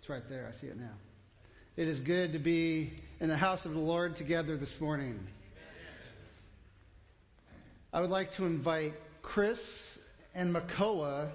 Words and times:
It's 0.00 0.08
right 0.08 0.22
there. 0.30 0.50
I 0.50 0.58
see 0.60 0.68
it 0.68 0.78
now. 0.78 0.94
It 1.76 1.86
is 1.86 2.00
good 2.00 2.32
to 2.32 2.38
be 2.38 2.92
in 3.20 3.28
the 3.28 3.36
house 3.36 3.60
of 3.66 3.72
the 3.72 3.78
Lord 3.78 4.16
together 4.16 4.56
this 4.56 4.74
morning. 4.80 5.20
I 7.92 8.00
would 8.00 8.08
like 8.08 8.32
to 8.38 8.44
invite 8.44 8.94
Chris 9.20 9.58
and 10.34 10.54
Makoa 10.54 11.30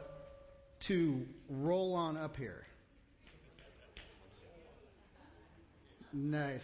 to 0.87 1.21
roll 1.47 1.93
on 1.93 2.17
up 2.17 2.37
here. 2.37 2.65
Nice. 6.11 6.61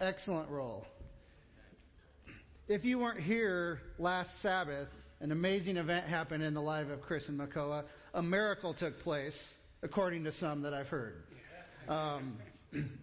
Excellent 0.00 0.48
roll. 0.50 0.86
If 2.68 2.84
you 2.84 2.98
weren't 3.00 3.20
here 3.20 3.80
last 3.98 4.30
Sabbath, 4.40 4.88
an 5.20 5.32
amazing 5.32 5.78
event 5.78 6.06
happened 6.06 6.44
in 6.44 6.54
the 6.54 6.62
life 6.62 6.88
of 6.90 7.00
Chris 7.00 7.24
and 7.26 7.40
Makoa. 7.40 7.84
A 8.14 8.22
miracle 8.22 8.72
took 8.74 9.00
place, 9.00 9.34
according 9.82 10.24
to 10.24 10.32
some 10.38 10.62
that 10.62 10.74
I've 10.74 10.88
heard. 10.88 11.22
Um, 11.88 12.38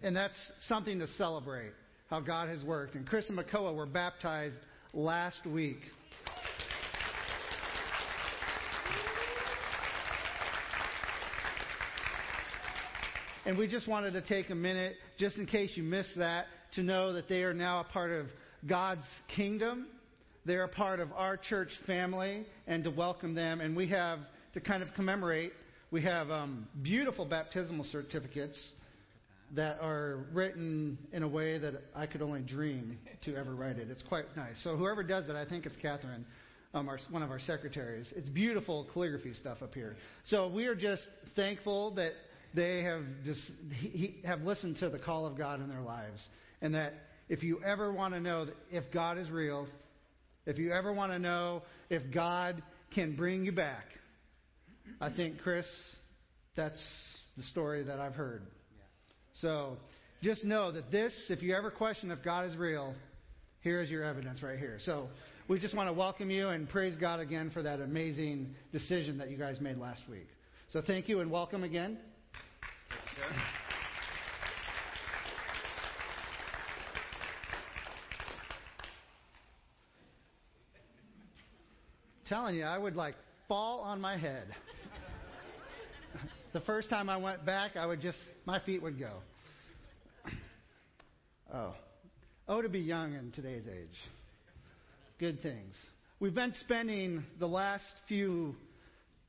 and 0.02 0.14
that's 0.14 0.34
something 0.68 0.98
to 1.00 1.08
celebrate, 1.18 1.72
how 2.08 2.20
God 2.20 2.48
has 2.48 2.62
worked. 2.62 2.94
And 2.94 3.06
Chris 3.06 3.28
and 3.28 3.38
Makoa 3.38 3.74
were 3.74 3.86
baptized 3.86 4.58
last 4.92 5.44
week. 5.46 5.80
And 13.44 13.56
we 13.56 13.68
just 13.68 13.86
wanted 13.86 14.12
to 14.12 14.22
take 14.22 14.50
a 14.50 14.54
minute, 14.56 14.96
just 15.18 15.36
in 15.36 15.46
case 15.46 15.70
you 15.76 15.84
missed 15.84 16.16
that, 16.16 16.46
to 16.74 16.82
know 16.82 17.12
that 17.12 17.28
they 17.28 17.42
are 17.42 17.54
now 17.54 17.80
a 17.80 17.84
part 17.84 18.10
of 18.10 18.26
God's 18.66 19.04
kingdom. 19.34 19.86
They're 20.44 20.64
a 20.64 20.68
part 20.68 20.98
of 20.98 21.12
our 21.12 21.36
church 21.36 21.70
family, 21.86 22.44
and 22.66 22.82
to 22.84 22.90
welcome 22.90 23.34
them. 23.34 23.60
And 23.60 23.76
we 23.76 23.86
have, 23.88 24.18
to 24.54 24.60
kind 24.60 24.82
of 24.82 24.88
commemorate, 24.94 25.52
we 25.90 26.02
have 26.02 26.30
um, 26.30 26.66
beautiful 26.82 27.24
baptismal 27.24 27.84
certificates 27.84 28.58
that 29.54 29.78
are 29.80 30.24
written 30.32 30.98
in 31.12 31.22
a 31.22 31.28
way 31.28 31.58
that 31.58 31.74
I 31.94 32.06
could 32.06 32.22
only 32.22 32.42
dream 32.42 32.98
to 33.24 33.36
ever 33.36 33.54
write 33.54 33.78
it. 33.78 33.88
It's 33.90 34.02
quite 34.02 34.24
nice. 34.36 34.56
So 34.64 34.76
whoever 34.76 35.04
does 35.04 35.28
it, 35.28 35.36
I 35.36 35.44
think 35.48 35.66
it's 35.66 35.76
Catherine, 35.76 36.26
um, 36.74 36.88
our, 36.88 36.98
one 37.10 37.22
of 37.22 37.30
our 37.30 37.38
secretaries. 37.38 38.06
It's 38.16 38.28
beautiful 38.28 38.88
calligraphy 38.92 39.34
stuff 39.34 39.62
up 39.62 39.74
here. 39.74 39.96
So 40.24 40.48
we 40.48 40.66
are 40.66 40.74
just 40.74 41.02
thankful 41.36 41.92
that 41.94 42.12
they 42.54 42.82
have 42.82 43.02
just 43.24 43.40
he, 43.70 44.16
have 44.24 44.40
listened 44.40 44.78
to 44.78 44.88
the 44.88 44.98
call 44.98 45.26
of 45.26 45.38
God 45.38 45.60
in 45.60 45.68
their 45.68 45.80
lives, 45.80 46.20
and 46.60 46.74
that 46.74 46.94
if 47.28 47.42
you 47.42 47.62
ever 47.64 47.92
want 47.92 48.14
to 48.14 48.20
know 48.20 48.46
if 48.70 48.84
God 48.92 49.18
is 49.18 49.30
real, 49.30 49.68
if 50.46 50.58
you 50.58 50.72
ever 50.72 50.92
want 50.92 51.12
to 51.12 51.18
know 51.18 51.62
if 51.90 52.02
God 52.12 52.62
can 52.94 53.14
bring 53.14 53.44
you 53.44 53.52
back, 53.52 53.84
I 55.00 55.10
think 55.10 55.40
Chris, 55.42 55.66
that's 56.56 56.80
the 57.36 57.42
story 57.44 57.84
that 57.84 58.00
I've 58.00 58.14
heard. 58.14 58.42
So 59.40 59.76
just 60.22 60.44
know 60.44 60.72
that 60.72 60.90
this, 60.90 61.12
if 61.28 61.42
you 61.42 61.54
ever 61.54 61.70
question 61.70 62.10
if 62.10 62.22
God 62.22 62.48
is 62.48 62.56
real, 62.56 62.94
here 63.60 63.80
is 63.80 63.90
your 63.90 64.02
evidence 64.02 64.42
right 64.42 64.58
here. 64.58 64.78
So 64.84 65.08
we 65.48 65.58
just 65.58 65.74
want 65.74 65.88
to 65.88 65.92
welcome 65.92 66.30
you 66.30 66.48
and 66.48 66.68
praise 66.68 66.96
God 66.96 67.20
again 67.20 67.50
for 67.52 67.62
that 67.62 67.80
amazing 67.80 68.54
decision 68.72 69.18
that 69.18 69.30
you 69.30 69.36
guys 69.36 69.60
made 69.60 69.76
last 69.76 70.02
week. 70.10 70.28
So 70.70 70.82
thank 70.84 71.08
you 71.08 71.20
and 71.20 71.30
welcome 71.30 71.62
again. 71.64 71.98
Telling 82.28 82.56
you, 82.56 82.64
I 82.64 82.76
would 82.76 82.96
like 82.96 83.14
fall 83.46 83.80
on 83.80 84.00
my 84.00 84.16
head. 84.16 84.54
The 86.56 86.62
first 86.62 86.88
time 86.88 87.10
I 87.10 87.18
went 87.18 87.44
back, 87.44 87.76
I 87.76 87.84
would 87.84 88.00
just, 88.00 88.16
my 88.46 88.60
feet 88.60 88.82
would 88.82 88.98
go. 88.98 89.10
Oh. 91.52 91.74
Oh, 92.48 92.62
to 92.62 92.68
be 92.70 92.78
young 92.78 93.12
in 93.12 93.30
today's 93.32 93.64
age. 93.70 93.98
Good 95.20 95.42
things. 95.42 95.74
We've 96.18 96.34
been 96.34 96.54
spending 96.60 97.24
the 97.38 97.46
last 97.46 97.84
few, 98.08 98.56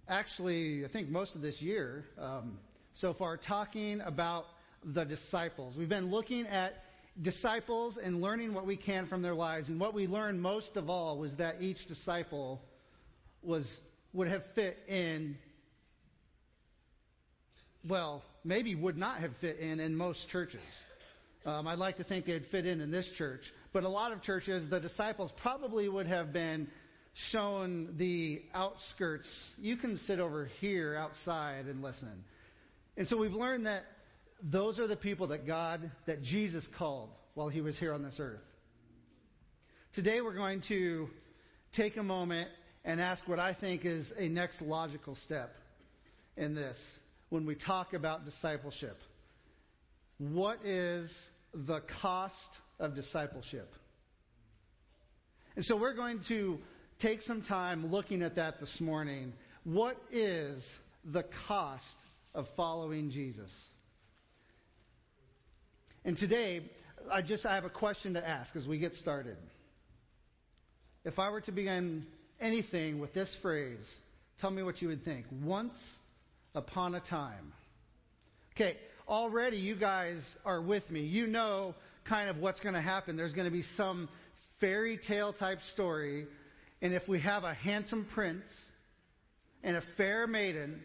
actually, 0.07 0.85
I 0.85 0.87
think 0.87 1.09
most 1.09 1.35
of 1.35 1.41
this 1.41 1.61
year 1.61 2.05
um, 2.17 2.59
so 2.95 3.13
far, 3.13 3.35
talking 3.35 3.99
about 3.99 4.45
the 4.85 5.03
disciples. 5.03 5.75
We've 5.77 5.89
been 5.89 6.09
looking 6.09 6.47
at 6.47 6.75
disciples 7.21 7.97
and 8.01 8.21
learning 8.21 8.53
what 8.53 8.65
we 8.65 8.77
can 8.77 9.05
from 9.07 9.21
their 9.21 9.35
lives. 9.35 9.67
And 9.67 9.81
what 9.81 9.93
we 9.93 10.07
learned 10.07 10.41
most 10.41 10.77
of 10.77 10.89
all 10.89 11.17
was 11.17 11.35
that 11.39 11.61
each 11.61 11.89
disciple 11.89 12.61
was 13.43 13.67
would 14.13 14.29
have 14.29 14.43
fit 14.55 14.77
in 14.87 15.37
well, 17.89 18.23
maybe 18.43 18.75
would 18.75 18.97
not 18.97 19.19
have 19.19 19.31
fit 19.41 19.59
in 19.59 19.79
in 19.79 19.95
most 19.95 20.27
churches. 20.29 20.61
Um, 21.45 21.67
I'd 21.67 21.79
like 21.79 21.97
to 21.97 22.03
think 22.03 22.25
they'd 22.25 22.45
fit 22.51 22.65
in 22.65 22.81
in 22.81 22.91
this 22.91 23.09
church. 23.17 23.41
But 23.73 23.83
a 23.83 23.89
lot 23.89 24.11
of 24.11 24.21
churches, 24.21 24.69
the 24.69 24.79
disciples 24.79 25.31
probably 25.41 25.87
would 25.87 26.07
have 26.07 26.33
been 26.33 26.67
shown 27.31 27.95
the 27.97 28.41
outskirts. 28.53 29.25
You 29.57 29.77
can 29.77 29.99
sit 30.07 30.19
over 30.19 30.49
here 30.59 30.95
outside 30.95 31.65
and 31.65 31.81
listen. 31.81 32.23
And 32.95 33.07
so 33.07 33.17
we've 33.17 33.33
learned 33.33 33.65
that 33.65 33.83
those 34.41 34.79
are 34.79 34.87
the 34.87 34.95
people 34.95 35.27
that 35.27 35.47
God, 35.47 35.91
that 36.05 36.21
Jesus 36.23 36.65
called 36.77 37.09
while 37.33 37.49
he 37.49 37.61
was 37.61 37.77
here 37.77 37.93
on 37.93 38.03
this 38.03 38.15
earth. 38.19 38.41
Today 39.95 40.21
we're 40.21 40.35
going 40.35 40.61
to 40.67 41.07
take 41.75 41.97
a 41.97 42.03
moment 42.03 42.49
and 42.85 43.01
ask 43.01 43.27
what 43.27 43.39
I 43.39 43.53
think 43.53 43.83
is 43.83 44.11
a 44.17 44.27
next 44.27 44.61
logical 44.61 45.17
step 45.25 45.55
in 46.35 46.55
this 46.55 46.77
when 47.29 47.45
we 47.45 47.55
talk 47.55 47.93
about 47.93 48.25
discipleship. 48.25 48.97
What 50.17 50.63
is 50.65 51.09
the 51.53 51.81
cost 52.01 52.33
of 52.79 52.95
discipleship? 52.95 53.71
And 55.55 55.65
so 55.65 55.75
we're 55.75 55.95
going 55.95 56.21
to 56.27 56.59
take 57.01 57.21
some 57.23 57.41
time 57.41 57.91
looking 57.91 58.21
at 58.21 58.35
that 58.35 58.59
this 58.59 58.75
morning. 58.79 59.33
What 59.63 59.97
is 60.11 60.63
the 61.03 61.25
cost 61.47 61.83
of 62.33 62.45
following 62.55 63.11
Jesus? 63.11 63.49
And 66.05 66.17
today, 66.17 66.61
I 67.11 67.21
just 67.21 67.45
I 67.45 67.55
have 67.55 67.65
a 67.65 67.69
question 67.69 68.13
to 68.13 68.27
ask 68.27 68.55
as 68.55 68.65
we 68.65 68.79
get 68.79 68.93
started. 68.95 69.37
If 71.03 71.19
I 71.19 71.29
were 71.29 71.41
to 71.41 71.51
begin 71.51 72.05
anything 72.39 72.99
with 72.99 73.13
this 73.13 73.29
phrase, 73.41 73.85
tell 74.39 74.51
me 74.51 74.63
what 74.63 74.81
you 74.81 74.87
would 74.89 75.03
think. 75.03 75.25
Once 75.43 75.73
upon 76.57 76.95
a 76.95 76.99
time. 76.99 77.53
Okay, 78.55 78.77
already 79.07 79.57
you 79.57 79.75
guys 79.75 80.19
are 80.43 80.59
with 80.59 80.89
me. 80.89 81.01
You 81.01 81.27
know 81.27 81.75
kind 82.09 82.29
of 82.29 82.37
what's 82.37 82.59
going 82.59 82.73
to 82.73 82.81
happen. 82.81 83.15
There's 83.15 83.33
going 83.33 83.45
to 83.45 83.55
be 83.55 83.63
some 83.77 84.09
fairy 84.59 84.99
tale 85.07 85.33
type 85.33 85.59
story. 85.73 86.25
And 86.81 86.93
if 86.93 87.07
we 87.07 87.19
have 87.21 87.43
a 87.43 87.53
handsome 87.53 88.07
prince 88.13 88.45
and 89.63 89.77
a 89.77 89.83
fair 89.97 90.25
maiden, 90.25 90.81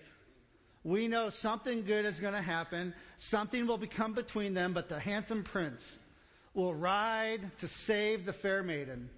we 0.85 1.09
know 1.09 1.31
something 1.41 1.87
good 1.87 2.05
is 2.05 2.21
going 2.21 2.35
to 2.35 2.43
happen. 2.43 2.95
Something 3.31 3.67
will 3.67 3.79
become 3.79 4.15
between 4.15 4.53
them, 4.53 4.75
but 4.75 4.91
the 4.91 5.01
handsome 5.01 5.45
prince 5.45 5.81
will 6.55 6.75
ride 6.75 7.41
to 7.63 7.69
save 7.87 8.27
the 8.27 8.35
fair 8.35 8.63
maiden, 8.63 9.09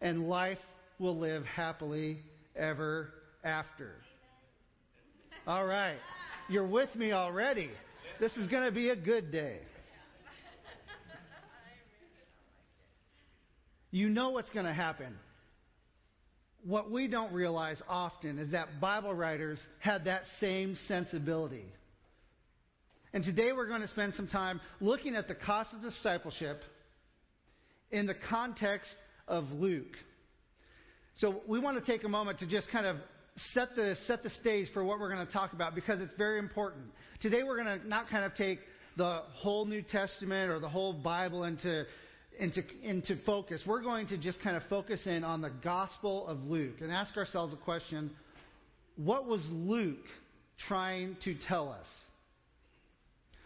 and 0.00 0.28
life 0.28 0.58
will 1.00 1.18
live 1.18 1.44
happily 1.44 2.18
ever 2.54 3.08
after. 3.42 3.94
All 5.46 5.64
right. 5.64 5.98
You're 6.48 6.66
with 6.66 6.92
me 6.96 7.12
already. 7.12 7.70
This 8.18 8.32
is 8.32 8.48
going 8.48 8.64
to 8.64 8.72
be 8.72 8.88
a 8.88 8.96
good 8.96 9.30
day. 9.30 9.60
You 13.92 14.08
know 14.08 14.30
what's 14.30 14.50
going 14.50 14.66
to 14.66 14.72
happen. 14.72 15.16
What 16.64 16.90
we 16.90 17.06
don't 17.06 17.32
realize 17.32 17.80
often 17.88 18.40
is 18.40 18.50
that 18.50 18.80
Bible 18.80 19.14
writers 19.14 19.60
had 19.78 20.06
that 20.06 20.22
same 20.40 20.76
sensibility. 20.88 21.66
And 23.12 23.22
today 23.22 23.52
we're 23.52 23.68
going 23.68 23.82
to 23.82 23.88
spend 23.88 24.14
some 24.14 24.26
time 24.26 24.60
looking 24.80 25.14
at 25.14 25.28
the 25.28 25.36
cost 25.36 25.72
of 25.72 25.80
discipleship 25.80 26.60
in 27.92 28.06
the 28.06 28.16
context 28.28 28.90
of 29.28 29.44
Luke. 29.52 29.94
So 31.18 31.42
we 31.46 31.60
want 31.60 31.82
to 31.82 31.92
take 31.92 32.02
a 32.02 32.08
moment 32.08 32.40
to 32.40 32.48
just 32.48 32.68
kind 32.72 32.86
of 32.86 32.96
set 33.52 33.74
the, 33.76 33.96
set 34.06 34.22
the 34.22 34.30
stage 34.30 34.68
for 34.72 34.84
what 34.84 34.98
we're 34.98 35.12
going 35.12 35.26
to 35.26 35.32
talk 35.32 35.52
about 35.52 35.74
because 35.74 36.00
it's 36.00 36.12
very 36.16 36.38
important. 36.38 36.86
Today 37.20 37.42
we're 37.42 37.62
going 37.62 37.80
to 37.80 37.88
not 37.88 38.08
kind 38.08 38.24
of 38.24 38.34
take 38.34 38.60
the 38.96 39.22
whole 39.32 39.66
New 39.66 39.82
Testament 39.82 40.50
or 40.50 40.58
the 40.58 40.68
whole 40.68 40.92
Bible 40.92 41.44
into, 41.44 41.84
into, 42.38 42.62
into 42.82 43.16
focus. 43.24 43.62
We're 43.66 43.82
going 43.82 44.06
to 44.08 44.16
just 44.16 44.40
kind 44.40 44.56
of 44.56 44.62
focus 44.70 45.00
in 45.06 45.22
on 45.22 45.42
the 45.42 45.50
Gospel 45.62 46.26
of 46.26 46.44
Luke 46.44 46.76
and 46.80 46.90
ask 46.90 47.16
ourselves 47.16 47.52
a 47.52 47.58
question 47.58 48.10
what 48.96 49.26
was 49.26 49.42
Luke 49.50 50.06
trying 50.66 51.18
to 51.24 51.34
tell 51.46 51.68
us? 51.68 51.86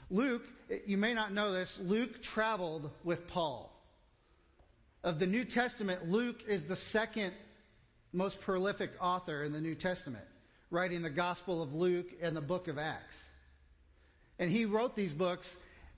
Luke, 0.08 0.42
you 0.86 0.96
may 0.96 1.14
not 1.14 1.32
know 1.32 1.52
this, 1.52 1.76
Luke 1.80 2.10
traveled 2.34 2.90
with 3.04 3.18
Paul. 3.28 3.72
Of 5.02 5.18
the 5.18 5.26
New 5.26 5.44
Testament, 5.44 6.08
Luke 6.08 6.36
is 6.46 6.62
the 6.68 6.76
second 6.92 7.32
most 8.12 8.36
prolific 8.44 8.90
author 9.00 9.44
in 9.44 9.52
the 9.52 9.60
New 9.60 9.74
Testament, 9.74 10.24
writing 10.70 11.02
the 11.02 11.10
Gospel 11.10 11.62
of 11.62 11.72
Luke 11.72 12.06
and 12.22 12.36
the 12.36 12.40
book 12.40 12.68
of 12.68 12.78
Acts. 12.78 13.14
And 14.38 14.50
he 14.50 14.64
wrote 14.64 14.96
these 14.96 15.12
books 15.12 15.46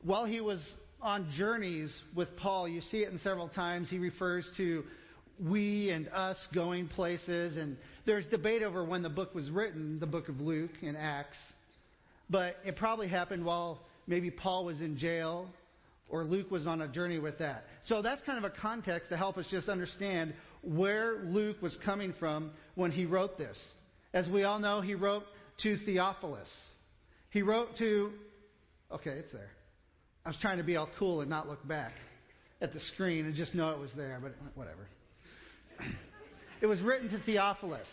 while 0.03 0.25
he 0.25 0.41
was 0.41 0.61
on 1.01 1.31
journeys 1.37 1.93
with 2.15 2.37
Paul. 2.37 2.69
You 2.69 2.81
see 2.91 2.99
it 2.99 3.11
in 3.11 3.19
several 3.21 3.49
times. 3.49 3.89
He 3.89 3.99
refers 3.99 4.47
to 4.57 4.85
we 5.41 5.91
and 5.91 6.09
us 6.09 6.37
going 6.55 6.89
places. 6.89 7.57
And 7.57 7.77
there's 8.05 8.27
debate 8.27 8.63
over 8.63 8.85
when 8.85 9.03
the 9.03 9.11
book 9.11 9.35
was 9.35 9.51
written, 9.51 9.99
the 9.99 10.07
book 10.07 10.29
of 10.29 10.41
Luke 10.41 10.71
and 10.83 10.97
Acts. 10.97 11.37
But 12.31 12.57
it 12.65 12.77
probably 12.77 13.09
happened 13.09 13.45
while 13.45 13.81
maybe 14.07 14.31
Paul 14.31 14.65
was 14.65 14.81
in 14.81 14.99
jail 14.99 15.49
or 16.09 16.25
Luke 16.25 16.51
was 16.51 16.67
on 16.67 16.83
a 16.83 16.89
journey 16.89 17.19
with 17.19 17.39
that. 17.39 17.65
So 17.87 18.03
that's 18.03 18.23
kind 18.23 18.43
of 18.43 18.45
a 18.45 18.55
context 18.55 19.11
to 19.11 19.17
help 19.17 19.39
us 19.39 19.47
just 19.51 19.69
understand 19.69 20.35
where 20.63 21.19
Luke 21.25 21.61
was 21.61 21.77
coming 21.85 22.15
from 22.19 22.53
when 22.75 22.91
he 22.91 23.05
wrote 23.05 23.37
this. 23.37 23.57
As 24.15 24.29
we 24.29 24.45
all 24.45 24.59
know, 24.59 24.81
he 24.81 24.95
wrote 24.95 25.25
to 25.63 25.77
Theophilus. 25.85 26.49
He 27.31 27.43
wrote 27.43 27.77
to, 27.79 28.13
okay, 28.91 29.11
it's 29.11 29.33
there. 29.33 29.51
I 30.25 30.29
was 30.29 30.39
trying 30.41 30.59
to 30.59 30.65
be 30.65 30.77
all 30.77 30.89
cool 30.99 31.21
and 31.21 31.29
not 31.29 31.49
look 31.49 31.67
back 31.67 31.93
at 32.61 32.73
the 32.73 32.81
screen 32.95 33.27
and 33.27 33.35
just 33.35 33.55
know 33.55 33.71
it 33.71 33.79
was 33.79 33.91
there, 33.97 34.19
but 34.23 34.33
whatever. 34.55 34.87
It 36.61 36.67
was 36.67 36.81
written 36.81 37.11
to 37.11 37.19
Theophilus, 37.25 37.89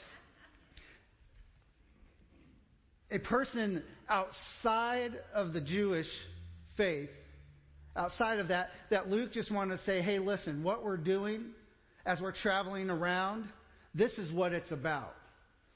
a 3.10 3.18
person 3.18 3.84
outside 4.08 5.14
of 5.34 5.54
the 5.54 5.62
Jewish 5.62 6.06
faith, 6.78 7.10
outside 7.96 8.40
of 8.40 8.50
that, 8.50 8.70
that 8.92 9.10
Luke 9.10 9.34
just 9.34 9.52
wanted 9.52 9.78
to 9.78 9.84
say, 9.86 10.02
hey, 10.02 10.20
listen, 10.20 10.64
what 10.64 10.84
we're 10.84 10.98
doing 10.98 11.46
as 12.10 12.20
we're 12.20 12.32
traveling 12.32 12.90
around, 12.90 13.48
this 13.94 14.12
is 14.18 14.32
what 14.32 14.52
it's 14.52 14.72
about. 14.72 15.14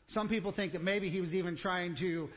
Some 0.07 0.27
people 0.27 0.51
think 0.51 0.73
that 0.73 0.81
maybe 0.81 1.11
he 1.11 1.21
was 1.21 1.31
even 1.31 1.55
trying 1.55 1.95
to 1.97 2.27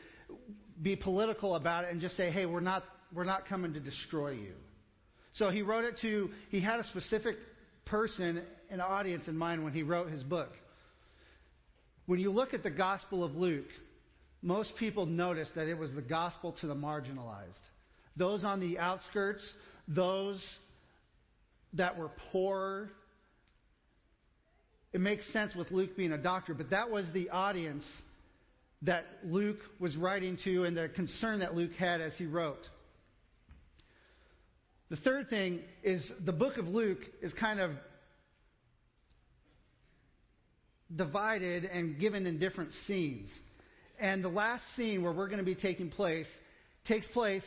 be 0.79 0.95
political 0.95 1.55
about 1.55 1.83
it 1.83 1.91
and 1.91 1.99
just 1.99 2.15
say, 2.15 2.29
hey, 2.29 2.45
we're 2.45 2.59
not, 2.59 2.83
we're 3.11 3.23
not 3.23 3.47
coming 3.47 3.73
to 3.73 3.79
destroy 3.79 4.33
you. 4.33 4.53
So 5.33 5.49
he 5.49 5.63
wrote 5.63 5.83
it 5.83 5.95
to, 6.03 6.29
he 6.49 6.61
had 6.61 6.79
a 6.79 6.83
specific 6.83 7.37
person, 7.85 8.43
an 8.69 8.81
audience 8.81 9.27
in 9.27 9.35
mind 9.35 9.63
when 9.63 9.73
he 9.73 9.81
wrote 9.81 10.11
his 10.11 10.21
book. 10.21 10.51
When 12.05 12.19
you 12.19 12.29
look 12.29 12.53
at 12.53 12.61
the 12.61 12.69
Gospel 12.69 13.23
of 13.23 13.35
Luke, 13.35 13.65
most 14.43 14.73
people 14.77 15.07
notice 15.07 15.49
that 15.55 15.67
it 15.67 15.75
was 15.75 15.91
the 15.93 16.03
gospel 16.03 16.55
to 16.61 16.67
the 16.67 16.75
marginalized. 16.75 17.47
Those 18.15 18.43
on 18.43 18.59
the 18.59 18.77
outskirts, 18.77 19.43
those 19.87 20.43
that 21.73 21.97
were 21.97 22.11
poor. 22.31 22.91
It 24.93 25.01
makes 25.01 25.31
sense 25.33 25.53
with 25.53 25.71
Luke 25.71 25.95
being 25.97 26.11
a 26.13 26.17
doctor, 26.17 26.53
but 26.53 26.69
that 26.69 26.89
was 26.89 27.05
the 27.13 27.29
audience 27.29 27.83
that 28.83 29.05
Luke 29.23 29.59
was 29.79 29.95
writing 29.95 30.37
to 30.43 30.63
and 30.63 30.77
the 30.77 30.89
concern 30.89 31.39
that 31.39 31.55
Luke 31.55 31.73
had 31.73 31.99
as 31.99 32.13
he 32.17 32.25
wrote. 32.25 32.67
The 34.89 34.97
third 34.97 35.29
thing 35.29 35.61
is 35.83 36.01
the 36.23 36.31
book 36.31 36.57
of 36.57 36.67
Luke 36.67 36.99
is 37.21 37.33
kind 37.33 37.59
of 37.59 37.71
divided 40.95 41.65
and 41.65 41.99
given 41.99 42.25
in 42.25 42.39
different 42.39 42.71
scenes. 42.85 43.27
And 43.99 44.23
the 44.23 44.29
last 44.29 44.63
scene 44.75 45.03
where 45.03 45.11
we're 45.11 45.27
going 45.27 45.39
to 45.39 45.45
be 45.45 45.55
taking 45.55 45.89
place 45.89 46.27
takes 46.85 47.07
place 47.07 47.43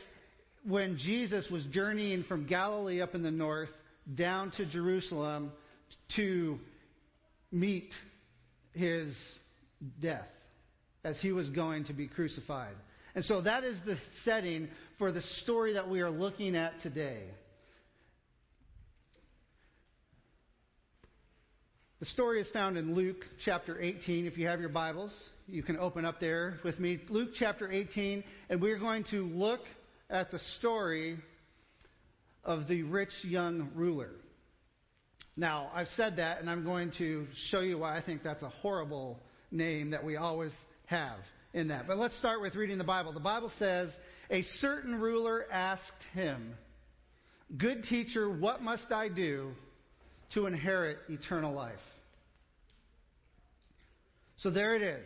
when 0.67 0.97
Jesus 0.97 1.49
was 1.49 1.63
journeying 1.71 2.23
from 2.25 2.45
Galilee 2.45 3.01
up 3.01 3.15
in 3.15 3.23
the 3.23 3.31
north 3.31 3.69
down 4.13 4.51
to 4.57 4.65
Jerusalem 4.65 5.51
to 6.15 6.59
meet 7.51 7.91
his 8.73 9.13
death 10.01 10.27
as 11.03 11.17
he 11.21 11.31
was 11.31 11.49
going 11.49 11.85
to 11.85 11.93
be 11.93 12.07
crucified. 12.07 12.75
And 13.15 13.25
so 13.25 13.41
that 13.41 13.63
is 13.63 13.77
the 13.85 13.97
setting 14.23 14.69
for 14.97 15.11
the 15.11 15.21
story 15.43 15.73
that 15.73 15.89
we 15.89 16.01
are 16.01 16.09
looking 16.09 16.55
at 16.55 16.79
today. 16.81 17.23
The 21.99 22.05
story 22.07 22.41
is 22.41 22.47
found 22.51 22.77
in 22.77 22.95
Luke 22.95 23.23
chapter 23.45 23.79
18. 23.79 24.25
If 24.25 24.37
you 24.37 24.47
have 24.47 24.59
your 24.59 24.69
Bibles, 24.69 25.13
you 25.47 25.61
can 25.61 25.77
open 25.77 26.03
up 26.03 26.19
there 26.19 26.57
with 26.63 26.79
me. 26.79 26.99
Luke 27.09 27.29
chapter 27.37 27.71
18, 27.71 28.23
and 28.49 28.59
we're 28.61 28.79
going 28.79 29.03
to 29.11 29.17
look 29.25 29.59
at 30.09 30.31
the 30.31 30.39
story 30.57 31.19
of 32.43 32.67
the 32.67 32.81
rich 32.83 33.11
young 33.21 33.69
ruler. 33.75 34.09
Now, 35.37 35.71
I've 35.73 35.87
said 35.95 36.17
that, 36.17 36.41
and 36.41 36.49
I'm 36.49 36.63
going 36.63 36.91
to 36.97 37.25
show 37.49 37.61
you 37.61 37.77
why 37.79 37.97
I 37.97 38.01
think 38.01 38.23
that's 38.23 38.43
a 38.43 38.49
horrible 38.49 39.19
name 39.51 39.91
that 39.91 40.03
we 40.03 40.17
always 40.17 40.51
have 40.85 41.17
in 41.53 41.69
that. 41.69 41.87
But 41.87 41.97
let's 41.97 42.17
start 42.19 42.41
with 42.41 42.55
reading 42.55 42.77
the 42.77 42.83
Bible. 42.83 43.13
The 43.13 43.19
Bible 43.19 43.51
says, 43.57 43.89
A 44.29 44.43
certain 44.59 44.99
ruler 44.99 45.45
asked 45.51 45.81
him, 46.13 46.53
Good 47.57 47.83
teacher, 47.83 48.29
what 48.29 48.61
must 48.61 48.91
I 48.91 49.09
do 49.09 49.51
to 50.33 50.45
inherit 50.45 50.97
eternal 51.09 51.53
life? 51.53 51.73
So 54.37 54.49
there 54.49 54.75
it 54.75 54.81
is. 54.81 55.05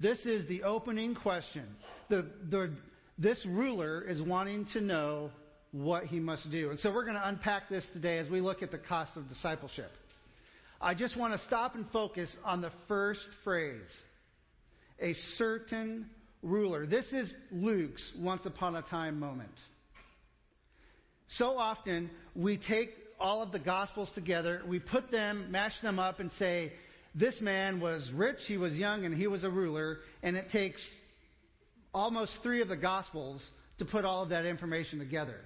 This 0.00 0.18
is 0.26 0.46
the 0.48 0.64
opening 0.64 1.14
question. 1.14 1.64
The, 2.10 2.26
the, 2.50 2.72
this 3.16 3.44
ruler 3.46 4.02
is 4.02 4.20
wanting 4.20 4.66
to 4.72 4.80
know 4.80 5.30
what 5.74 6.04
he 6.04 6.20
must 6.20 6.48
do. 6.52 6.70
And 6.70 6.78
so 6.78 6.94
we're 6.94 7.04
going 7.04 7.16
to 7.16 7.28
unpack 7.28 7.68
this 7.68 7.84
today 7.92 8.18
as 8.18 8.28
we 8.28 8.40
look 8.40 8.62
at 8.62 8.70
the 8.70 8.78
cost 8.78 9.16
of 9.16 9.28
discipleship. 9.28 9.90
I 10.80 10.94
just 10.94 11.16
want 11.16 11.38
to 11.38 11.44
stop 11.48 11.74
and 11.74 11.84
focus 11.90 12.30
on 12.44 12.60
the 12.60 12.70
first 12.86 13.20
phrase 13.42 13.88
a 15.02 15.14
certain 15.36 16.08
ruler. 16.44 16.86
This 16.86 17.06
is 17.10 17.32
Luke's 17.50 18.12
once 18.20 18.46
upon 18.46 18.76
a 18.76 18.82
time 18.82 19.18
moment. 19.18 19.50
So 21.38 21.58
often 21.58 22.08
we 22.36 22.56
take 22.56 22.90
all 23.18 23.42
of 23.42 23.50
the 23.50 23.58
gospels 23.58 24.08
together, 24.14 24.62
we 24.68 24.78
put 24.78 25.10
them, 25.10 25.48
mash 25.50 25.80
them 25.82 25.98
up, 25.98 26.20
and 26.20 26.30
say, 26.38 26.72
this 27.16 27.40
man 27.40 27.80
was 27.80 28.08
rich, 28.14 28.38
he 28.46 28.56
was 28.56 28.74
young, 28.74 29.04
and 29.04 29.14
he 29.14 29.26
was 29.26 29.42
a 29.42 29.50
ruler, 29.50 29.98
and 30.22 30.36
it 30.36 30.50
takes 30.50 30.80
almost 31.92 32.32
three 32.42 32.60
of 32.60 32.68
the 32.68 32.76
Gospels 32.76 33.40
to 33.78 33.84
put 33.84 34.04
all 34.04 34.22
of 34.22 34.28
that 34.28 34.44
information 34.44 34.98
together. 34.98 35.40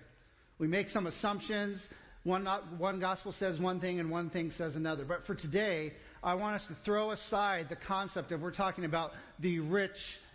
We 0.58 0.66
make 0.66 0.90
some 0.90 1.06
assumptions. 1.06 1.80
One, 2.24 2.46
one 2.78 3.00
Gospel 3.00 3.34
says 3.38 3.60
one 3.60 3.80
thing 3.80 4.00
and 4.00 4.10
one 4.10 4.30
thing 4.30 4.52
says 4.58 4.76
another. 4.76 5.04
But 5.04 5.24
for 5.26 5.34
today, 5.34 5.92
I 6.22 6.34
want 6.34 6.60
us 6.60 6.66
to 6.68 6.76
throw 6.84 7.12
aside 7.12 7.66
the 7.68 7.76
concept 7.76 8.32
of 8.32 8.40
we're 8.40 8.50
talking 8.50 8.84
about 8.84 9.12
the 9.38 9.60
rich 9.60 9.90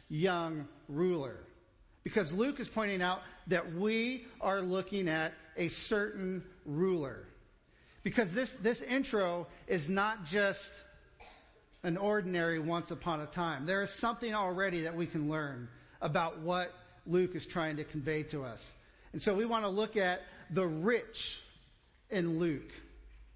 young 0.10 0.66
ruler. 0.88 1.38
Because 2.04 2.32
Luke 2.32 2.60
is 2.60 2.68
pointing 2.74 3.02
out 3.02 3.20
that 3.48 3.76
we 3.76 4.26
are 4.42 4.62
looking 4.62 5.08
at 5.08 5.34
a 5.58 5.70
certain 5.88 6.44
ruler. 6.66 7.26
Because 8.04 8.34
this, 8.34 8.50
this 8.62 8.78
intro 8.90 9.48
is 9.68 9.88
not 9.88 10.26
just 10.32 10.60
an 11.84 11.98
ordinary 11.98 12.60
once 12.60 12.92
upon 12.92 13.22
a 13.22 13.28
time. 13.28 13.66
There 13.66 13.84
is 13.84 13.90
something 14.00 14.34
already 14.34 14.84
that 14.84 14.96
we 14.96 15.06
can 15.06 15.30
learn 15.30 15.68
about 16.02 16.42
what 16.42 16.70
Luke 17.06 17.32
is 17.36 17.46
trying 17.52 17.78
to 17.78 17.84
convey 17.84 18.24
to 18.24 18.44
us. 18.44 18.60
And 19.14 19.22
so 19.22 19.36
we 19.36 19.46
want 19.46 19.64
to 19.64 19.70
look 19.70 19.96
at 19.96 20.20
the 20.54 20.66
rich 20.66 21.06
in 22.10 22.40
Luke. 22.40 22.70